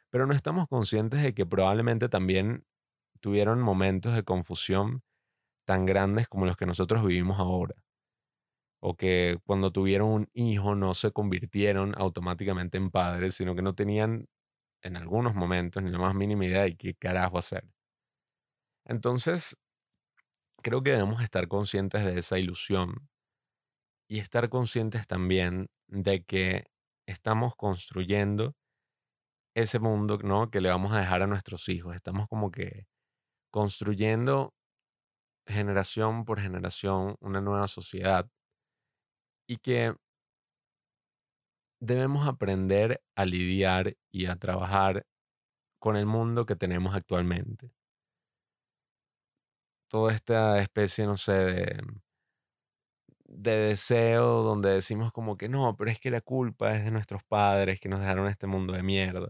pero 0.10 0.28
no 0.28 0.34
estamos 0.34 0.68
conscientes 0.68 1.24
de 1.24 1.34
que 1.34 1.46
probablemente 1.46 2.10
también 2.10 2.66
tuvieron 3.22 3.62
momentos 3.62 4.16
de 4.16 4.24
confusión 4.24 5.04
tan 5.66 5.86
grandes 5.86 6.28
como 6.28 6.46
los 6.46 6.58
que 6.58 6.66
nosotros 6.66 7.06
vivimos 7.06 7.40
ahora 7.40 7.76
o 8.80 8.96
que 8.96 9.40
cuando 9.46 9.72
tuvieron 9.72 10.10
un 10.10 10.30
hijo 10.34 10.76
no 10.76 10.94
se 10.94 11.12
convirtieron 11.12 11.94
automáticamente 11.98 12.78
en 12.78 12.92
padres, 12.92 13.36
sino 13.36 13.56
que 13.56 13.62
no 13.62 13.76
tenían 13.76 14.28
en 14.82 14.98
algunos 14.98 15.36
momentos 15.36 15.84
ni 15.84 15.92
la 15.92 16.00
más 16.00 16.16
mínima 16.16 16.46
idea 16.46 16.64
de 16.64 16.78
qué 16.78 16.94
carajo 16.94 17.38
hacer. 17.38 17.66
Entonces, 18.86 19.58
creo 20.62 20.84
que 20.84 20.92
debemos 20.92 21.22
estar 21.22 21.48
conscientes 21.48 22.06
de 22.06 22.20
esa 22.20 22.40
ilusión 22.40 23.10
y 24.10 24.20
estar 24.20 24.50
conscientes 24.50 25.08
también 25.08 25.68
de 25.88 26.24
que 26.24 26.66
estamos 27.08 27.56
construyendo 27.56 28.56
ese 29.56 29.80
mundo, 29.80 30.18
¿no? 30.24 30.50
que 30.52 30.62
le 30.62 30.70
vamos 30.70 30.94
a 30.94 31.00
dejar 31.00 31.24
a 31.24 31.28
nuestros 31.28 31.68
hijos. 31.70 31.96
Estamos 31.96 32.28
como 32.28 32.52
que 32.52 32.86
construyendo 33.52 34.54
generación 35.48 36.26
por 36.26 36.40
generación 36.40 37.16
una 37.22 37.42
nueva 37.42 37.68
sociedad 37.68 38.30
y 39.48 39.58
que 39.58 39.96
debemos 41.82 42.28
aprender 42.28 43.02
a 43.16 43.26
lidiar 43.26 43.96
y 44.12 44.26
a 44.26 44.36
trabajar 44.36 45.06
con 45.80 45.96
el 45.96 46.06
mundo 46.06 46.46
que 46.46 46.56
tenemos 46.56 46.96
actualmente. 46.96 47.72
Toda 49.90 50.14
esta 50.14 50.60
especie, 50.60 51.06
no 51.06 51.16
sé, 51.16 51.34
de, 51.34 51.82
de 53.54 53.68
deseo 53.70 54.44
donde 54.44 54.70
decimos 54.72 55.12
como 55.12 55.38
que 55.38 55.50
no, 55.50 55.76
pero 55.78 55.92
es 55.92 56.00
que 56.00 56.12
la 56.12 56.22
culpa 56.22 56.76
es 56.76 56.86
de 56.86 56.92
nuestros 56.92 57.24
padres 57.24 57.80
que 57.80 57.90
nos 57.90 58.00
dejaron 58.00 58.28
este 58.28 58.48
mundo 58.48 58.74
de 58.74 58.84
mierda. 58.84 59.30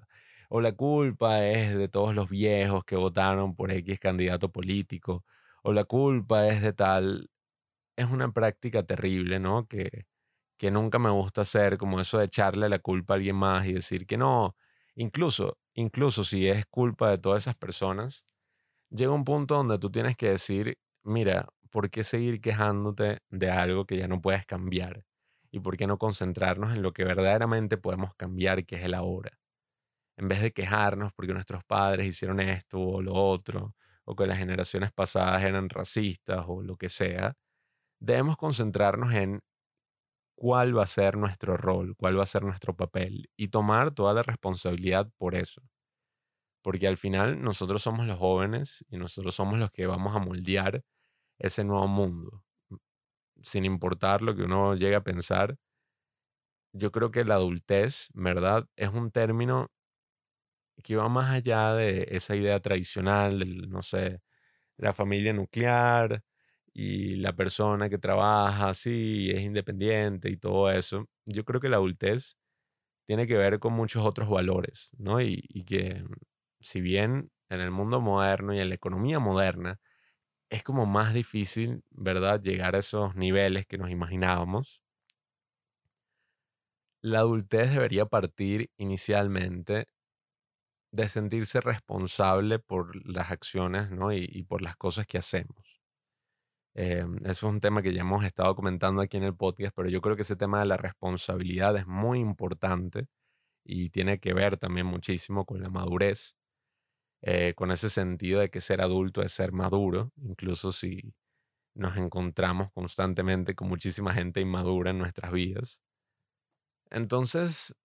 O 0.50 0.62
la 0.62 0.72
culpa 0.74 1.46
es 1.46 1.76
de 1.76 1.90
todos 1.90 2.16
los 2.16 2.30
viejos 2.30 2.86
que 2.86 2.96
votaron 2.96 3.56
por 3.56 3.72
X 3.72 4.00
candidato 4.00 4.52
político. 4.52 5.26
O 5.64 5.74
la 5.74 5.84
culpa 5.86 6.48
es 6.48 6.62
de 6.62 6.74
tal. 6.74 7.30
Es 7.98 8.08
una 8.12 8.32
práctica 8.32 8.84
terrible, 8.84 9.40
¿no? 9.40 9.68
Que, 9.68 10.08
que 10.58 10.72
nunca 10.72 11.00
me 11.00 11.10
gusta 11.12 11.42
hacer, 11.42 11.78
como 11.78 12.00
eso 12.00 12.20
de 12.20 12.26
echarle 12.26 12.70
la 12.70 12.80
culpa 12.80 13.16
a 13.16 13.18
alguien 13.18 13.36
más 13.38 13.68
y 13.68 13.74
decir 13.74 14.08
que 14.08 14.18
no. 14.18 14.56
Incluso, 14.96 15.58
incluso 15.76 16.24
si 16.24 16.48
es 16.50 16.66
culpa 16.68 17.12
de 17.12 17.20
todas 17.20 17.44
esas 17.44 17.56
personas, 17.56 18.26
llega 18.90 19.12
un 19.12 19.24
punto 19.24 19.56
donde 19.56 19.80
tú 19.80 19.92
tienes 19.92 20.18
que 20.18 20.30
decir, 20.30 20.80
mira, 21.04 21.48
¿por 21.68 21.90
qué 21.90 22.04
seguir 22.04 22.42
quejándote 22.42 23.20
de 23.30 23.52
algo 23.52 23.86
que 23.86 23.98
ya 23.98 24.08
no 24.08 24.22
puedes 24.22 24.46
cambiar? 24.46 25.06
¿Y 25.52 25.60
por 25.60 25.78
qué 25.78 25.88
no 25.88 25.98
concentrarnos 25.98 26.74
en 26.74 26.82
lo 26.84 26.94
que 26.94 27.06
verdaderamente 27.06 27.78
podemos 27.78 28.14
cambiar, 28.16 28.66
que 28.66 28.76
es 28.76 28.84
el 28.86 28.94
ahora? 28.94 29.40
En 30.18 30.28
vez 30.28 30.42
de 30.42 30.52
quejarnos 30.52 31.14
porque 31.14 31.34
nuestros 31.34 31.64
padres 31.64 32.08
hicieron 32.08 32.40
esto 32.40 32.80
o 32.80 33.02
lo 33.02 33.14
otro, 33.14 33.76
o 34.06 34.16
que 34.16 34.28
las 34.28 34.38
generaciones 34.38 34.92
pasadas 34.92 35.44
eran 35.44 35.70
racistas 35.70 36.46
o 36.48 36.62
lo 36.64 36.78
que 36.78 36.90
sea, 36.90 37.36
debemos 38.00 38.38
concentrarnos 38.38 39.14
en 39.14 39.42
cuál 40.36 40.78
va 40.78 40.84
a 40.84 40.88
ser 40.88 41.18
nuestro 41.18 41.58
rol, 41.58 41.96
cuál 41.98 42.18
va 42.18 42.24
a 42.24 42.28
ser 42.28 42.44
nuestro 42.44 42.76
papel 42.76 43.30
y 43.36 43.50
tomar 43.50 43.92
toda 43.92 44.14
la 44.14 44.24
responsabilidad 44.24 45.10
por 45.18 45.36
eso. 45.36 45.62
Porque 46.62 46.88
al 46.88 46.98
final 46.98 47.42
nosotros 47.42 47.82
somos 47.82 48.06
los 48.06 48.18
jóvenes 48.20 48.86
y 48.90 48.98
nosotros 48.98 49.36
somos 49.36 49.58
los 49.58 49.72
que 49.72 49.88
vamos 49.88 50.16
a 50.16 50.20
moldear 50.20 50.84
ese 51.40 51.64
nuevo 51.64 51.88
mundo. 51.88 52.44
Sin 53.42 53.66
importar 53.66 54.22
lo 54.22 54.36
que 54.36 54.44
uno 54.44 54.76
llegue 54.76 54.96
a 54.96 55.04
pensar, 55.04 55.58
yo 56.74 56.92
creo 56.92 57.12
que 57.12 57.26
la 57.26 57.36
adultez, 57.36 58.10
¿verdad? 58.14 58.68
Es 58.76 58.90
un 58.90 59.12
término 59.12 59.70
que 60.84 60.96
va 60.96 61.10
más 61.10 61.32
allá 61.32 61.74
de 61.74 62.08
esa 62.12 62.36
idea 62.36 62.60
tradicional 62.60 63.40
del, 63.40 63.70
no 63.70 63.82
sé, 63.82 64.22
la 64.78 64.94
familia 64.94 65.34
nuclear 65.34 66.24
y 66.74 67.16
la 67.18 67.36
persona 67.36 67.90
que 67.90 67.98
trabaja 67.98 68.70
así, 68.70 69.32
es 69.32 69.42
independiente 69.44 70.30
y 70.30 70.38
todo 70.38 70.70
eso. 70.72 71.08
Yo 71.26 71.46
creo 71.46 71.62
que 71.62 71.70
la 71.70 71.78
adultez 71.78 72.38
tiene 73.08 73.28
que 73.28 73.38
ver 73.38 73.60
con 73.60 73.74
muchos 73.74 74.06
otros 74.06 74.30
valores, 74.30 74.92
¿no? 74.98 75.22
Y, 75.22 75.42
que 75.66 76.04
si 76.62 76.82
bien 76.82 77.32
en 77.50 77.62
el 77.62 77.72
mundo 77.72 78.02
moderno 78.02 78.54
y 78.54 78.60
en 78.60 78.70
la 78.70 78.76
economía 78.76 79.20
moderna 79.20 79.80
es 80.50 80.64
como 80.64 80.86
más 80.86 81.14
difícil, 81.14 81.84
¿verdad?, 81.92 82.42
llegar 82.42 82.76
a 82.76 82.80
esos 82.80 83.16
niveles 83.16 83.68
que 83.68 83.78
nos 83.78 83.90
imaginábamos, 83.90 84.82
la 87.02 87.20
adultez 87.20 87.72
debería 87.72 88.06
partir 88.06 88.70
inicialmente 88.78 89.88
de 90.92 91.08
sentirse 91.10 91.62
responsable 91.62 92.60
por 92.60 92.96
las 93.08 93.32
acciones, 93.32 93.92
¿no? 93.92 94.12
Y, 94.14 94.44
por 94.44 94.62
las 94.62 94.76
cosas 94.78 95.06
que 95.08 95.18
hacemos. 95.18 95.80
Em, 96.76 97.18
eso 97.20 97.30
es 97.30 97.44
un 97.44 97.60
tema 97.60 97.82
que 97.82 97.94
ya 97.94 98.02
hemos 98.02 98.24
estado 98.24 98.56
comentando 98.56 99.02
aquí 99.02 99.18
en 99.18 99.24
el 99.24 99.36
podcast, 99.36 99.76
pero 99.76 99.90
yo 99.90 100.00
creo 100.02 100.16
que 100.16 100.22
ese 100.22 100.36
tema 100.36 100.60
de 100.60 100.66
la 100.66 100.78
responsabilidad 100.78 101.76
es 101.76 101.88
muy 101.88 102.20
importante 102.20 103.08
y 103.66 103.92
tiene 103.92 104.20
que 104.20 104.34
ver 104.36 104.58
también 104.58 104.88
muchísimo 104.88 105.46
con 105.46 105.62
la 105.64 105.70
madurez, 105.72 106.37
eh, 107.22 107.54
con 107.56 107.72
ese 107.72 107.90
sentido 107.90 108.40
de 108.40 108.50
que 108.50 108.62
ser 108.62 108.82
adulto 108.82 109.22
es 109.22 109.32
ser 109.32 109.52
maduro, 109.52 110.12
incluso 110.18 110.72
si, 110.72 111.14
nos 111.78 111.96
encontramos 111.98 112.72
constantemente 112.74 113.56
con 113.56 113.70
muchísima 113.70 114.14
gente 114.14 114.42
inmadura 114.42 114.92
en 114.92 114.98
nuestras 114.98 115.32
vidas. 115.32 115.82
Entonces, 116.90 117.76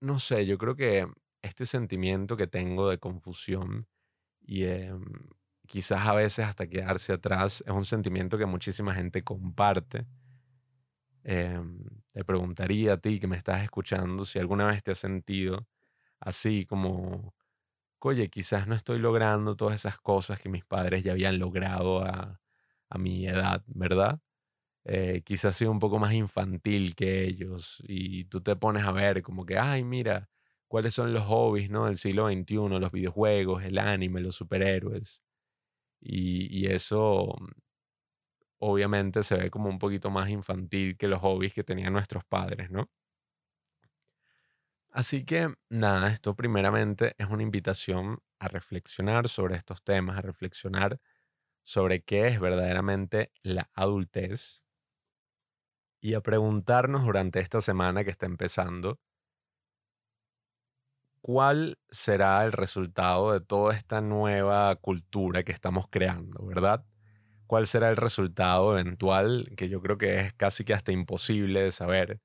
no 0.00 0.18
sé, 0.18 0.46
yo 0.46 0.58
creo 0.58 0.76
que 0.76 1.06
este 1.42 1.66
sentimiento 1.66 2.36
que 2.36 2.46
tengo 2.46 2.90
de 2.90 2.98
confusión 2.98 3.88
y 4.40 4.64
em, 4.64 5.04
quizás 5.66 6.06
a 6.06 6.14
veces 6.14 6.46
hasta 6.46 6.66
quedarse 6.68 7.12
atrás 7.12 7.62
es 7.66 7.72
un 7.72 7.84
sentimiento 7.84 8.38
que 8.38 8.46
muchísima 8.46 8.94
gente 8.94 9.22
comparte. 9.22 10.06
Em, 11.22 11.84
te 12.12 12.24
preguntaría 12.24 12.94
a 12.94 12.96
ti 12.96 13.20
que 13.20 13.28
me 13.28 13.36
estás 13.36 13.62
escuchando 13.62 14.24
si 14.24 14.38
alguna 14.38 14.66
vez 14.66 14.82
te 14.82 14.92
has 14.92 14.98
sentido 14.98 15.68
así 16.20 16.66
como, 16.66 17.34
oye, 18.08 18.28
quizás 18.30 18.66
no 18.66 18.74
estoy 18.74 18.98
logrando 18.98 19.56
todas 19.56 19.74
esas 19.76 19.98
cosas 19.98 20.40
que 20.40 20.48
mis 20.48 20.64
padres 20.64 21.04
ya 21.04 21.12
habían 21.12 21.38
logrado 21.38 22.04
a, 22.04 22.40
mi 22.98 23.26
edad, 23.26 23.62
¿verdad? 23.68 24.20
Eh, 24.84 25.22
quizás 25.24 25.56
soy 25.56 25.68
un 25.68 25.78
poco 25.80 25.98
más 25.98 26.14
infantil 26.14 26.96
que 26.96 27.24
ellos 27.24 27.82
y 27.86 28.24
tú 28.26 28.40
te 28.42 28.56
pones 28.56 28.84
a 28.84 28.92
ver 28.92 29.22
como 29.22 29.46
que, 29.46 29.58
ay, 29.58 29.84
mira, 29.84 30.30
cuáles 30.68 30.94
son 30.94 31.12
los 31.14 31.24
hobbies, 31.24 31.70
¿no? 31.70 31.86
Del 31.86 31.96
siglo 31.98 32.28
XXI, 32.30 32.80
los 32.80 32.92
videojuegos, 32.92 33.64
el 33.64 33.78
anime, 33.78 34.20
los 34.22 34.36
superhéroes. 34.36 35.22
Y, 36.00 36.48
y 36.60 36.66
eso 36.68 37.36
mm, 37.40 37.48
obviamente 38.58 39.22
se 39.22 39.36
ve 39.36 39.50
como 39.50 39.68
un 39.68 39.78
poquito 39.78 40.10
más 40.10 40.30
infantil 40.30 40.96
que 40.96 41.08
los 41.08 41.20
hobbies 41.20 41.54
que 41.54 41.62
tenían 41.64 41.92
nuestros 41.92 42.24
padres, 42.24 42.70
¿no? 42.70 42.88
Así 44.92 45.24
que 45.24 45.54
nada, 45.68 46.08
esto 46.10 46.34
primeramente 46.36 47.14
es 47.18 47.26
una 47.28 47.42
invitación 47.42 48.18
a 48.40 48.48
reflexionar 48.48 49.28
sobre 49.28 49.56
estos 49.56 49.82
temas, 49.82 50.18
a 50.18 50.22
reflexionar 50.22 51.00
sobre 51.64 52.02
qué 52.02 52.28
es 52.28 52.40
verdaderamente 52.40 53.32
la 53.42 53.70
adultez 53.74 54.62
y 56.02 56.12
a 56.14 56.20
preguntarnos 56.20 57.04
durante 57.04 57.40
esta 57.40 57.60
semana 57.62 58.04
que 58.04 58.10
está 58.10 58.26
empezando, 58.26 58.98
¿cuál 61.20 61.78
será 61.90 62.44
el 62.44 62.52
resultado 62.52 63.32
de 63.32 63.40
toda 63.40 63.74
esta 63.74 64.00
nueva 64.00 64.74
cultura 64.76 65.42
que 65.42 65.52
estamos 65.52 65.86
creando, 65.90 66.44
verdad? 66.46 66.84
¿Cuál 67.46 67.66
será 67.66 67.90
el 67.90 67.96
resultado 67.96 68.78
eventual? 68.78 69.52
Que 69.56 69.68
yo 69.68 69.80
creo 69.82 69.98
que 69.98 70.20
es 70.20 70.32
casi 70.34 70.64
que 70.64 70.74
hasta 70.74 70.92
imposible 70.92 71.62
de 71.62 71.72
saber, 71.72 72.20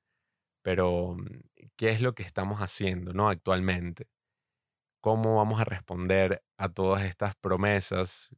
pero 0.66 1.14
mm, 1.14 1.24
¿qué 1.76 1.90
es 1.90 2.00
lo 2.00 2.16
que 2.16 2.24
estamos 2.24 2.58
haciendo, 2.58 3.12
¿no? 3.12 3.28
Actualmente. 3.28 4.08
¿Cómo 5.00 5.36
vamos 5.36 5.60
a 5.60 5.64
responder 5.64 6.42
a 6.58 6.68
todas 6.70 7.04
estas 7.04 7.36
promesas 7.36 8.34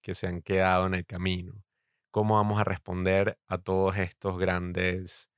que 0.00 0.14
se 0.14 0.28
han 0.28 0.42
quedado 0.42 0.86
en 0.86 0.94
el 0.94 1.04
camino? 1.06 1.64
¿Cómo 2.12 2.36
vamos 2.36 2.60
a 2.60 2.64
responder 2.64 3.36
a 3.48 3.58
todos 3.58 3.98
estos 3.98 4.38
grandes 4.38 5.28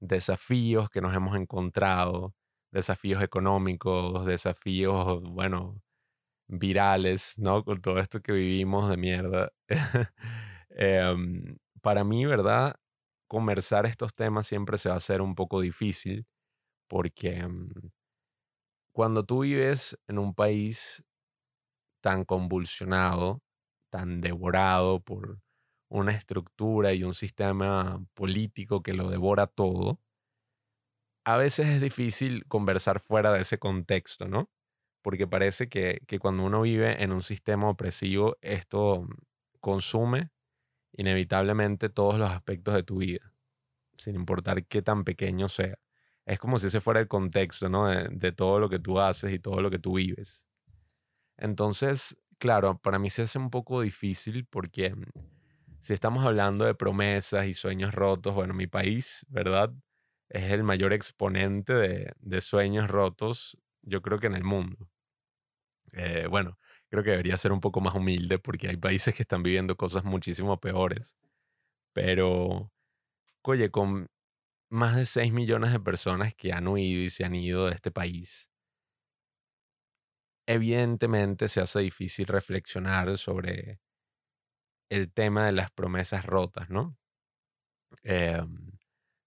desafíos 0.00 0.88
que 0.90 1.00
nos 1.00 1.16
hemos 1.16 1.36
encontrado? 1.36 2.34
Desafíos 2.72 3.20
económicos, 3.22 4.24
desafíos, 4.24 5.22
bueno, 5.24 5.82
virales, 6.48 7.38
¿no? 7.38 7.64
Con 7.64 7.82
todo 7.82 7.98
esto 8.00 8.22
que 8.22 8.32
vivimos 8.32 8.90
de 8.90 8.96
mierda. 8.98 9.52
Em, 10.70 11.58
para 11.82 12.04
mí, 12.04 12.24
¿verdad? 12.26 12.76
Conversar 13.28 13.86
estos 13.86 14.14
temas 14.14 14.46
siempre 14.46 14.78
se 14.78 14.88
va 14.88 14.94
a 14.96 14.98
hacer 14.98 15.20
un 15.20 15.34
poco 15.34 15.60
difícil 15.60 16.26
porque 16.88 17.46
mm, 17.46 17.70
cuando 18.92 19.24
tú 19.24 19.40
vives 19.40 19.98
en 20.08 20.18
un 20.18 20.34
país 20.34 21.04
tan 22.00 22.24
convulsionado, 22.24 23.42
tan 23.90 24.20
devorado 24.20 25.00
por 25.00 25.40
una 25.90 26.12
estructura 26.12 26.92
y 26.92 27.04
un 27.04 27.14
sistema 27.14 28.04
político 28.14 28.82
que 28.82 28.94
lo 28.94 29.08
devora 29.08 29.46
todo, 29.46 30.00
a 31.24 31.36
veces 31.36 31.68
es 31.68 31.80
difícil 31.80 32.46
conversar 32.46 33.00
fuera 33.00 33.32
de 33.32 33.42
ese 33.42 33.58
contexto, 33.58 34.28
¿no? 34.28 34.50
Porque 35.02 35.26
parece 35.26 35.68
que, 35.68 36.00
que 36.06 36.18
cuando 36.18 36.44
uno 36.44 36.62
vive 36.62 37.02
en 37.02 37.12
un 37.12 37.22
sistema 37.22 37.68
opresivo, 37.68 38.36
esto 38.40 39.06
consume 39.60 40.30
inevitablemente 40.98 41.88
todos 41.88 42.18
los 42.18 42.30
aspectos 42.30 42.74
de 42.74 42.82
tu 42.82 42.98
vida, 42.98 43.32
sin 43.96 44.16
importar 44.16 44.66
qué 44.66 44.82
tan 44.82 45.04
pequeño 45.04 45.48
sea. 45.48 45.78
Es 46.26 46.40
como 46.40 46.58
si 46.58 46.66
ese 46.66 46.80
fuera 46.80 47.00
el 47.00 47.06
contexto, 47.06 47.68
¿no? 47.68 47.86
De, 47.86 48.32
todo 48.32 48.58
lo 48.58 48.68
que 48.68 48.80
tú 48.80 48.98
haces 49.00 49.32
y 49.32 49.38
todo 49.38 49.62
lo 49.62 49.70
que 49.70 49.78
tú 49.78 49.94
vives. 49.94 50.44
Entonces, 51.36 52.18
claro, 52.38 52.78
para 52.78 52.98
mí 52.98 53.10
se 53.10 53.22
hace 53.22 53.38
un 53.38 53.48
poco 53.48 53.80
difícil 53.80 54.44
porque 54.44 54.94
mm, 54.94 55.04
si 55.80 55.94
estamos 55.94 56.26
hablando 56.26 56.64
de 56.64 56.74
promesas 56.74 57.46
y 57.46 57.54
sueños 57.54 57.94
rotos, 57.94 58.34
bueno, 58.34 58.52
mi 58.52 58.66
país, 58.66 59.24
¿verdad? 59.28 59.72
Es 60.28 60.50
el 60.50 60.64
mayor 60.64 60.92
exponente 60.92 61.74
de, 61.74 62.12
de 62.18 62.40
sueños 62.40 62.90
rotos, 62.90 63.56
yo 63.82 64.02
creo 64.02 64.18
que 64.18 64.26
en 64.26 64.34
el 64.34 64.44
mundo. 64.44 64.90
Eh, 65.92 66.26
bueno, 66.28 66.58
creo 66.90 67.02
que 67.04 67.10
debería 67.10 67.36
ser 67.36 67.52
un 67.52 67.60
poco 67.60 67.80
más 67.80 67.94
humilde 67.94 68.38
porque 68.38 68.68
hay 68.68 68.76
países 68.76 69.14
que 69.14 69.22
están 69.22 69.42
viviendo 69.42 69.76
cosas 69.76 70.04
muchísimo 70.04 70.60
peores. 70.60 71.16
Pero, 71.94 72.72
oye, 73.42 73.70
con 73.70 74.08
más 74.70 74.96
de 74.96 75.06
6 75.06 75.32
millones 75.32 75.72
de 75.72 75.80
personas 75.80 76.34
que 76.34 76.52
han 76.52 76.68
huido 76.68 77.02
y 77.02 77.10
se 77.10 77.24
han 77.24 77.34
ido 77.34 77.66
de 77.66 77.74
este 77.74 77.90
país, 77.92 78.50
evidentemente 80.46 81.46
se 81.48 81.60
hace 81.60 81.78
difícil 81.80 82.26
reflexionar 82.26 83.16
sobre 83.18 83.78
el 84.90 85.10
tema 85.10 85.46
de 85.46 85.52
las 85.52 85.70
promesas 85.70 86.26
rotas, 86.26 86.68
¿no? 86.68 86.98
Em, 88.02 88.72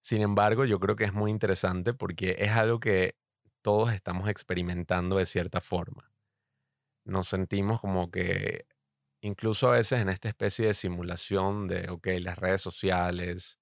sin 0.01 0.21
embargo, 0.21 0.65
yo 0.65 0.79
creo 0.79 0.95
que 0.95 1.05
es 1.05 1.13
muy 1.13 1.31
interesante 1.31 1.93
porque 1.93 2.35
es 2.39 2.51
algo 2.51 2.79
que 2.79 3.15
todos 3.61 3.93
estamos 3.93 4.29
experimentando 4.29 5.17
de 5.17 5.25
cierta 5.25 5.61
forma. 5.61 6.10
Nos 7.11 7.27
sentimos 7.27 7.81
como 7.81 8.09
que 8.11 8.65
incluso 9.21 9.69
a 9.69 9.73
veces 9.77 10.01
en 10.01 10.09
esta 10.09 10.29
especie 10.29 10.67
de 10.67 10.73
simulación 10.75 11.67
de, 11.67 11.89
ok, 11.89 12.07
las 12.21 12.39
redes 12.39 12.61
sociales, 12.61 13.59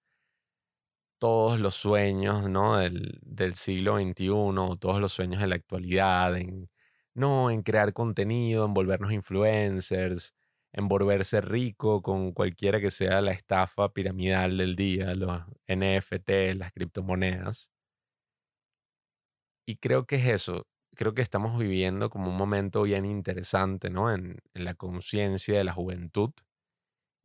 todos 1.20 1.60
los 1.60 1.76
sueños, 1.76 2.50
¿no? 2.50 2.78
Del, 2.78 3.20
del 3.24 3.56
siglo 3.56 3.98
XXI, 4.00 4.78
todos 4.80 5.02
los 5.02 5.12
sueños 5.14 5.42
de 5.42 5.48
la 5.48 5.56
actualidad, 5.56 6.38
en, 6.38 6.70
no, 7.14 7.50
en 7.52 7.62
crear 7.64 7.94
contenido, 7.94 8.66
en 8.66 8.74
volvernos 8.74 9.12
influencers, 9.12 10.34
en 10.74 10.88
volverse 10.88 11.42
rico 11.42 12.02
con 12.02 12.32
cualquiera 12.34 12.80
que 12.80 12.92
sea 12.92 13.22
la 13.22 13.32
estafa 13.32 13.90
piramidal 13.94 14.58
del 14.58 14.76
día, 14.76 15.16
los 15.16 15.42
NFT, 15.68 16.56
las 16.56 16.72
criptomonedas. 16.72 17.72
Y 19.66 19.78
creo 19.78 20.06
que 20.06 20.16
es 20.18 20.28
eso. 20.28 20.66
Creo 21.00 21.14
que 21.14 21.22
estamos 21.22 21.58
viviendo 21.58 22.10
como 22.10 22.30
un 22.30 22.36
momento 22.36 22.82
bien 22.82 23.06
interesante, 23.06 23.90
¿no? 23.90 24.14
En, 24.14 24.42
la 24.54 24.74
conciencia 24.74 25.58
de 25.58 25.64
la 25.64 25.72
juventud. 25.72 26.32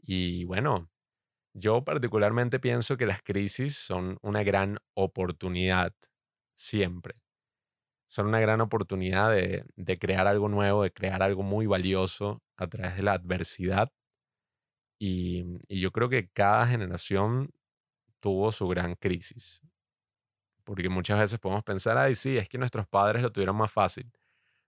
Y 0.00 0.44
bueno, 0.44 0.88
yo 1.54 1.84
particularmente 1.84 2.60
pienso 2.60 2.96
que 2.96 3.06
las 3.06 3.20
crisis 3.20 3.76
son 3.76 4.18
una 4.22 4.44
gran 4.44 4.78
oportunidad, 4.94 5.92
siempre. 6.54 7.16
Son 8.06 8.28
una 8.28 8.38
gran 8.38 8.60
oportunidad 8.60 9.32
de, 9.32 9.64
de 9.74 9.98
crear 9.98 10.28
algo 10.28 10.48
nuevo, 10.48 10.84
de 10.84 10.92
crear 10.92 11.20
algo 11.24 11.42
muy 11.42 11.66
valioso 11.66 12.44
a 12.56 12.68
través 12.68 12.94
de 12.94 13.02
la 13.02 13.14
adversidad. 13.14 13.90
Y 15.00 15.58
yo 15.68 15.90
creo 15.90 16.08
que 16.08 16.28
cada 16.28 16.64
generación 16.68 17.50
tuvo 18.20 18.52
su 18.52 18.68
gran 18.68 18.94
crisis. 18.94 19.60
Porque 20.64 20.88
muchas 20.88 21.18
veces 21.20 21.38
podemos 21.40 21.64
pensar, 21.64 21.98
ay, 21.98 22.14
sí, 22.14 22.36
es 22.36 22.48
que 22.48 22.58
nuestros 22.58 22.86
padres 22.88 23.22
lo 23.22 23.32
tuvieron 23.32 23.56
más 23.56 23.72
fácil. 23.72 24.10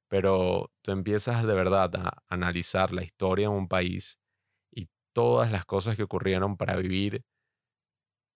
Pero 0.09 0.73
tú 0.83 0.93
empiezas 0.93 1.45
de 1.47 1.55
verdad 1.55 1.95
a 1.97 2.23
analizar 2.29 2.93
la 2.93 3.03
historia 3.05 3.49
de 3.51 3.55
un 3.57 3.69
país 3.69 4.19
y 4.73 4.89
todas 5.15 5.53
las 5.53 5.65
cosas 5.67 5.97
que 5.97 6.05
ocurrieron 6.05 6.57
para 6.57 6.77
vivir 6.77 7.25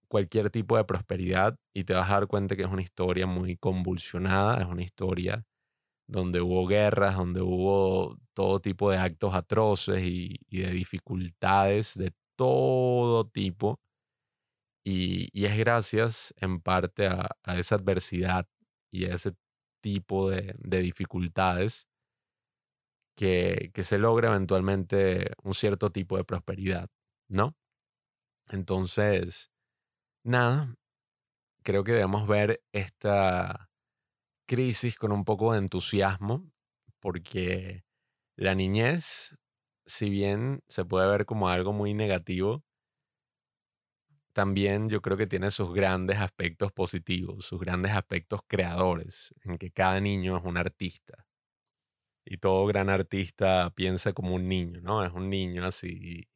cualquier 0.09 0.51
tipo 0.51 0.77
de 0.77 0.85
prosperidad 0.85 1.57
y 1.75 1.85
te 1.85 1.94
vas 1.94 2.11
a 2.11 2.14
dar 2.14 2.27
cuenta 2.27 2.57
que 2.57 2.62
es 2.62 2.68
una 2.68 2.83
historia 2.83 3.27
muy 3.27 3.57
convulsionada, 3.57 4.61
es 4.61 4.66
una 4.66 4.83
historia 4.83 5.44
donde 6.09 6.40
hubo 6.40 6.66
guerras, 6.66 7.16
donde 7.16 7.42
hubo 7.42 8.18
todo 8.35 8.61
tipo 8.61 8.90
de 8.90 8.99
actos 8.99 9.35
atroces 9.35 10.03
y, 10.05 10.38
y 10.49 10.61
de 10.61 10.73
dificultades 10.73 11.96
de 11.96 12.12
todo 12.37 13.27
tipo. 13.29 13.81
Y, 14.85 15.45
es 15.45 15.57
gracias 15.59 16.35
en 16.38 16.61
parte 16.61 17.07
a, 17.07 17.29
esa 17.57 17.77
adversidad 17.77 18.49
y 18.90 19.05
a 19.07 19.14
ese 19.14 19.33
tipo 19.83 20.31
de, 20.31 20.55
de 20.59 20.81
dificultades 20.81 21.88
que, 23.16 23.71
que 23.75 23.83
se 23.83 23.99
logra 23.99 24.31
eventualmente 24.31 25.33
un 25.43 25.55
cierto 25.55 25.90
tipo 25.90 26.16
de 26.16 26.25
prosperidad, 26.25 26.88
¿no? 27.29 27.57
Entonces, 28.51 29.51
nada, 30.25 30.75
creo 31.62 31.85
que 31.85 31.93
debemos 31.93 32.27
ver 32.27 32.62
esta 32.73 33.71
crisis 34.47 34.97
con 34.97 35.12
un 35.12 35.25
poco 35.25 35.53
de 35.53 35.59
entusiasmo, 35.59 36.51
porque 37.01 37.85
la 38.37 38.55
niñez, 38.55 39.38
si 39.87 40.11
bien 40.11 40.62
se 40.69 40.85
puede 40.85 41.09
ver 41.09 41.27
como 41.27 41.49
algo 41.49 41.73
muy 41.73 41.95
negativo, 41.95 42.64
también 44.33 44.88
yo 44.88 45.03
creo 45.03 45.16
que 45.16 45.27
tiene 45.27 45.51
sus 45.51 45.73
grandes 45.75 46.19
aspectos 46.19 46.73
positivos, 46.73 47.45
sus 47.45 47.61
grandes 47.61 47.93
aspectos 47.93 48.40
creadores, 48.47 49.35
en 49.45 49.59
que 49.59 49.71
cada 49.71 50.01
niño 50.01 50.37
es 50.37 50.45
un 50.45 50.57
artista. 50.57 51.27
Y 52.25 52.38
todo 52.38 52.66
gran 52.66 52.90
artista 52.90 53.71
piensa 53.75 54.12
como 54.12 54.35
un 54.35 54.49
niño, 54.49 54.81
¿no? 54.83 55.05
Es 55.05 55.12
un 55.12 55.29
niño 55.31 55.64
así 55.64 56.29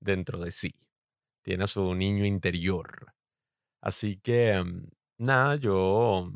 dentro 0.00 0.38
de 0.38 0.50
sí. 0.50 0.74
Tiene 1.42 1.64
a 1.64 1.66
su 1.66 1.94
niño 1.94 2.24
interior. 2.24 3.14
Así 3.80 4.16
que, 4.18 4.62
mm, 4.62 4.88
nada, 5.18 5.56
yo 5.56 6.32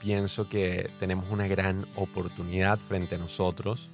pienso 0.00 0.48
que 0.48 0.90
tenemos 0.98 1.30
una 1.30 1.48
gran 1.48 1.86
oportunidad 1.96 2.78
frente 2.78 3.16
a 3.16 3.18
nosotros. 3.18 3.90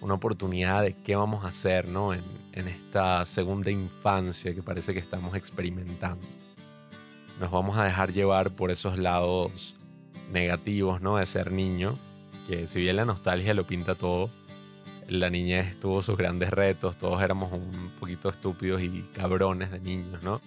Una 0.00 0.14
oportunidad 0.14 0.82
de 0.82 0.94
qué 0.94 1.16
vamos 1.16 1.44
a 1.44 1.48
hacer, 1.48 1.88
¿no? 1.88 2.14
En, 2.14 2.24
en 2.52 2.68
esta 2.68 3.24
segunda 3.24 3.70
infancia 3.70 4.54
que 4.54 4.62
parece 4.62 4.92
que 4.92 5.00
estamos 5.00 5.36
experimentando. 5.36 6.26
Nos 7.38 7.50
vamos 7.50 7.78
a 7.78 7.84
dejar 7.84 8.12
llevar 8.12 8.50
por 8.50 8.70
esos 8.70 8.98
lados 8.98 9.76
negativos, 10.32 11.00
¿no? 11.00 11.16
De 11.16 11.26
ser 11.26 11.52
niño, 11.52 11.98
que 12.46 12.66
si 12.66 12.80
bien 12.80 12.96
la 12.96 13.04
nostalgia 13.04 13.54
lo 13.54 13.66
pinta 13.66 13.94
todo, 13.94 14.30
la 15.08 15.28
niñez 15.28 15.78
tuvo 15.80 16.02
sus 16.02 16.16
grandes 16.16 16.50
retos, 16.50 16.96
todos 16.96 17.20
éramos 17.22 17.52
un 17.52 17.90
poquito 17.98 18.28
estúpidos 18.28 18.82
y 18.82 19.02
cabrones 19.12 19.70
de 19.70 19.80
niños, 19.80 20.22
¿no? 20.22 20.40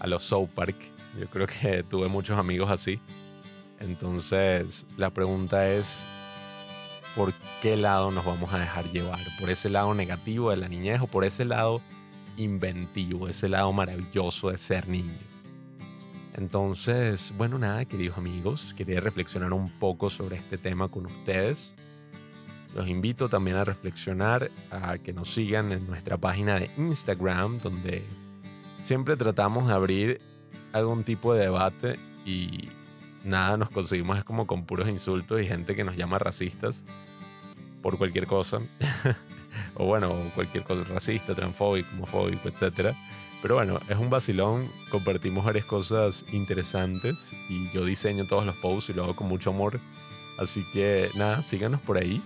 A 0.00 0.06
los 0.06 0.22
South 0.22 0.48
Park, 0.54 0.76
yo 1.18 1.26
creo 1.26 1.46
que 1.46 1.82
tuve 1.82 2.08
muchos 2.08 2.38
amigos 2.38 2.70
así. 2.70 3.00
Entonces, 3.78 4.86
la 4.96 5.10
pregunta 5.10 5.68
es, 5.68 6.04
¿por 7.14 7.32
qué 7.62 7.76
lado 7.76 8.10
nos 8.10 8.24
vamos 8.24 8.52
a 8.52 8.58
dejar 8.58 8.84
llevar? 8.86 9.20
¿Por 9.38 9.50
ese 9.50 9.68
lado 9.68 9.94
negativo 9.94 10.50
de 10.50 10.56
la 10.56 10.68
niñez 10.68 11.00
o 11.00 11.06
por 11.06 11.24
ese 11.24 11.44
lado 11.44 11.80
inventivo, 12.36 13.28
ese 13.28 13.48
lado 13.48 13.72
maravilloso 13.72 14.50
de 14.50 14.58
ser 14.58 14.88
niño? 14.88 15.18
Entonces, 16.34 17.34
bueno, 17.36 17.58
nada, 17.58 17.84
queridos 17.84 18.16
amigos, 18.16 18.74
quería 18.74 19.00
reflexionar 19.00 19.52
un 19.52 19.68
poco 19.78 20.10
sobre 20.10 20.36
este 20.36 20.58
tema 20.58 20.88
con 20.88 21.06
ustedes. 21.06 21.74
Los 22.74 22.88
invito 22.88 23.28
también 23.28 23.56
a 23.56 23.64
reflexionar, 23.64 24.50
a 24.70 24.96
que 24.98 25.12
nos 25.12 25.34
sigan 25.34 25.72
en 25.72 25.86
nuestra 25.86 26.16
página 26.16 26.58
de 26.58 26.70
Instagram, 26.76 27.58
donde 27.58 28.04
siempre 28.80 29.16
tratamos 29.16 29.66
de 29.66 29.74
abrir 29.74 30.20
algún 30.72 31.02
tipo 31.02 31.34
de 31.34 31.42
debate 31.42 31.98
y 32.24 32.68
nada 33.24 33.56
nos 33.56 33.70
conseguimos 33.70 34.18
es 34.18 34.24
como 34.24 34.46
con 34.46 34.64
puros 34.64 34.88
insultos 34.88 35.40
y 35.40 35.46
gente 35.46 35.74
que 35.76 35.84
nos 35.84 35.96
llama 35.96 36.18
racistas 36.18 36.84
por 37.82 37.98
cualquier 37.98 38.26
cosa. 38.26 38.60
o 39.74 39.86
bueno, 39.86 40.14
cualquier 40.34 40.64
cosa 40.64 40.84
racista, 40.84 41.34
transfóbico, 41.34 41.88
homofóbico, 41.94 42.48
etc. 42.48 42.94
Pero 43.42 43.54
bueno, 43.54 43.80
es 43.88 43.96
un 43.96 44.10
vacilón, 44.10 44.68
compartimos 44.90 45.44
varias 45.44 45.64
cosas 45.64 46.24
interesantes 46.32 47.32
y 47.48 47.70
yo 47.72 47.84
diseño 47.84 48.26
todos 48.26 48.44
los 48.44 48.56
posts 48.56 48.90
y 48.90 48.92
lo 48.92 49.04
hago 49.04 49.16
con 49.16 49.28
mucho 49.28 49.50
amor. 49.50 49.80
Así 50.38 50.64
que 50.72 51.10
nada, 51.16 51.42
síganos 51.42 51.80
por 51.80 51.98
ahí. 51.98 52.22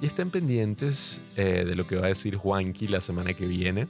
Y 0.00 0.06
estén 0.06 0.30
pendientes 0.30 1.20
eh, 1.36 1.64
de 1.66 1.74
lo 1.74 1.86
que 1.86 1.96
va 1.96 2.06
a 2.06 2.08
decir 2.08 2.36
Juanqui 2.36 2.86
la 2.86 3.02
semana 3.02 3.34
que 3.34 3.46
viene. 3.46 3.86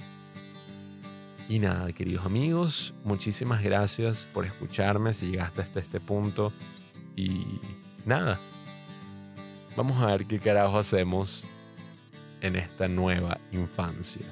Y 1.51 1.59
nada, 1.59 1.91
queridos 1.91 2.25
amigos, 2.27 2.95
muchísimas 3.03 3.61
gracias 3.61 4.25
por 4.33 4.47
escucharme 4.47 5.13
si 5.13 5.33
llegaste 5.33 5.63
hasta 5.63 5.81
este 5.81 5.99
punto. 5.99 6.53
Y 7.17 7.45
nada, 8.07 8.39
vamos 9.77 10.01
a 10.01 10.07
ver 10.07 10.27
qué 10.27 10.39
carajo 10.39 10.79
hacemos 10.79 11.45
en 12.41 12.55
esta 12.55 12.87
nueva 12.87 13.41
infancia. 13.51 14.25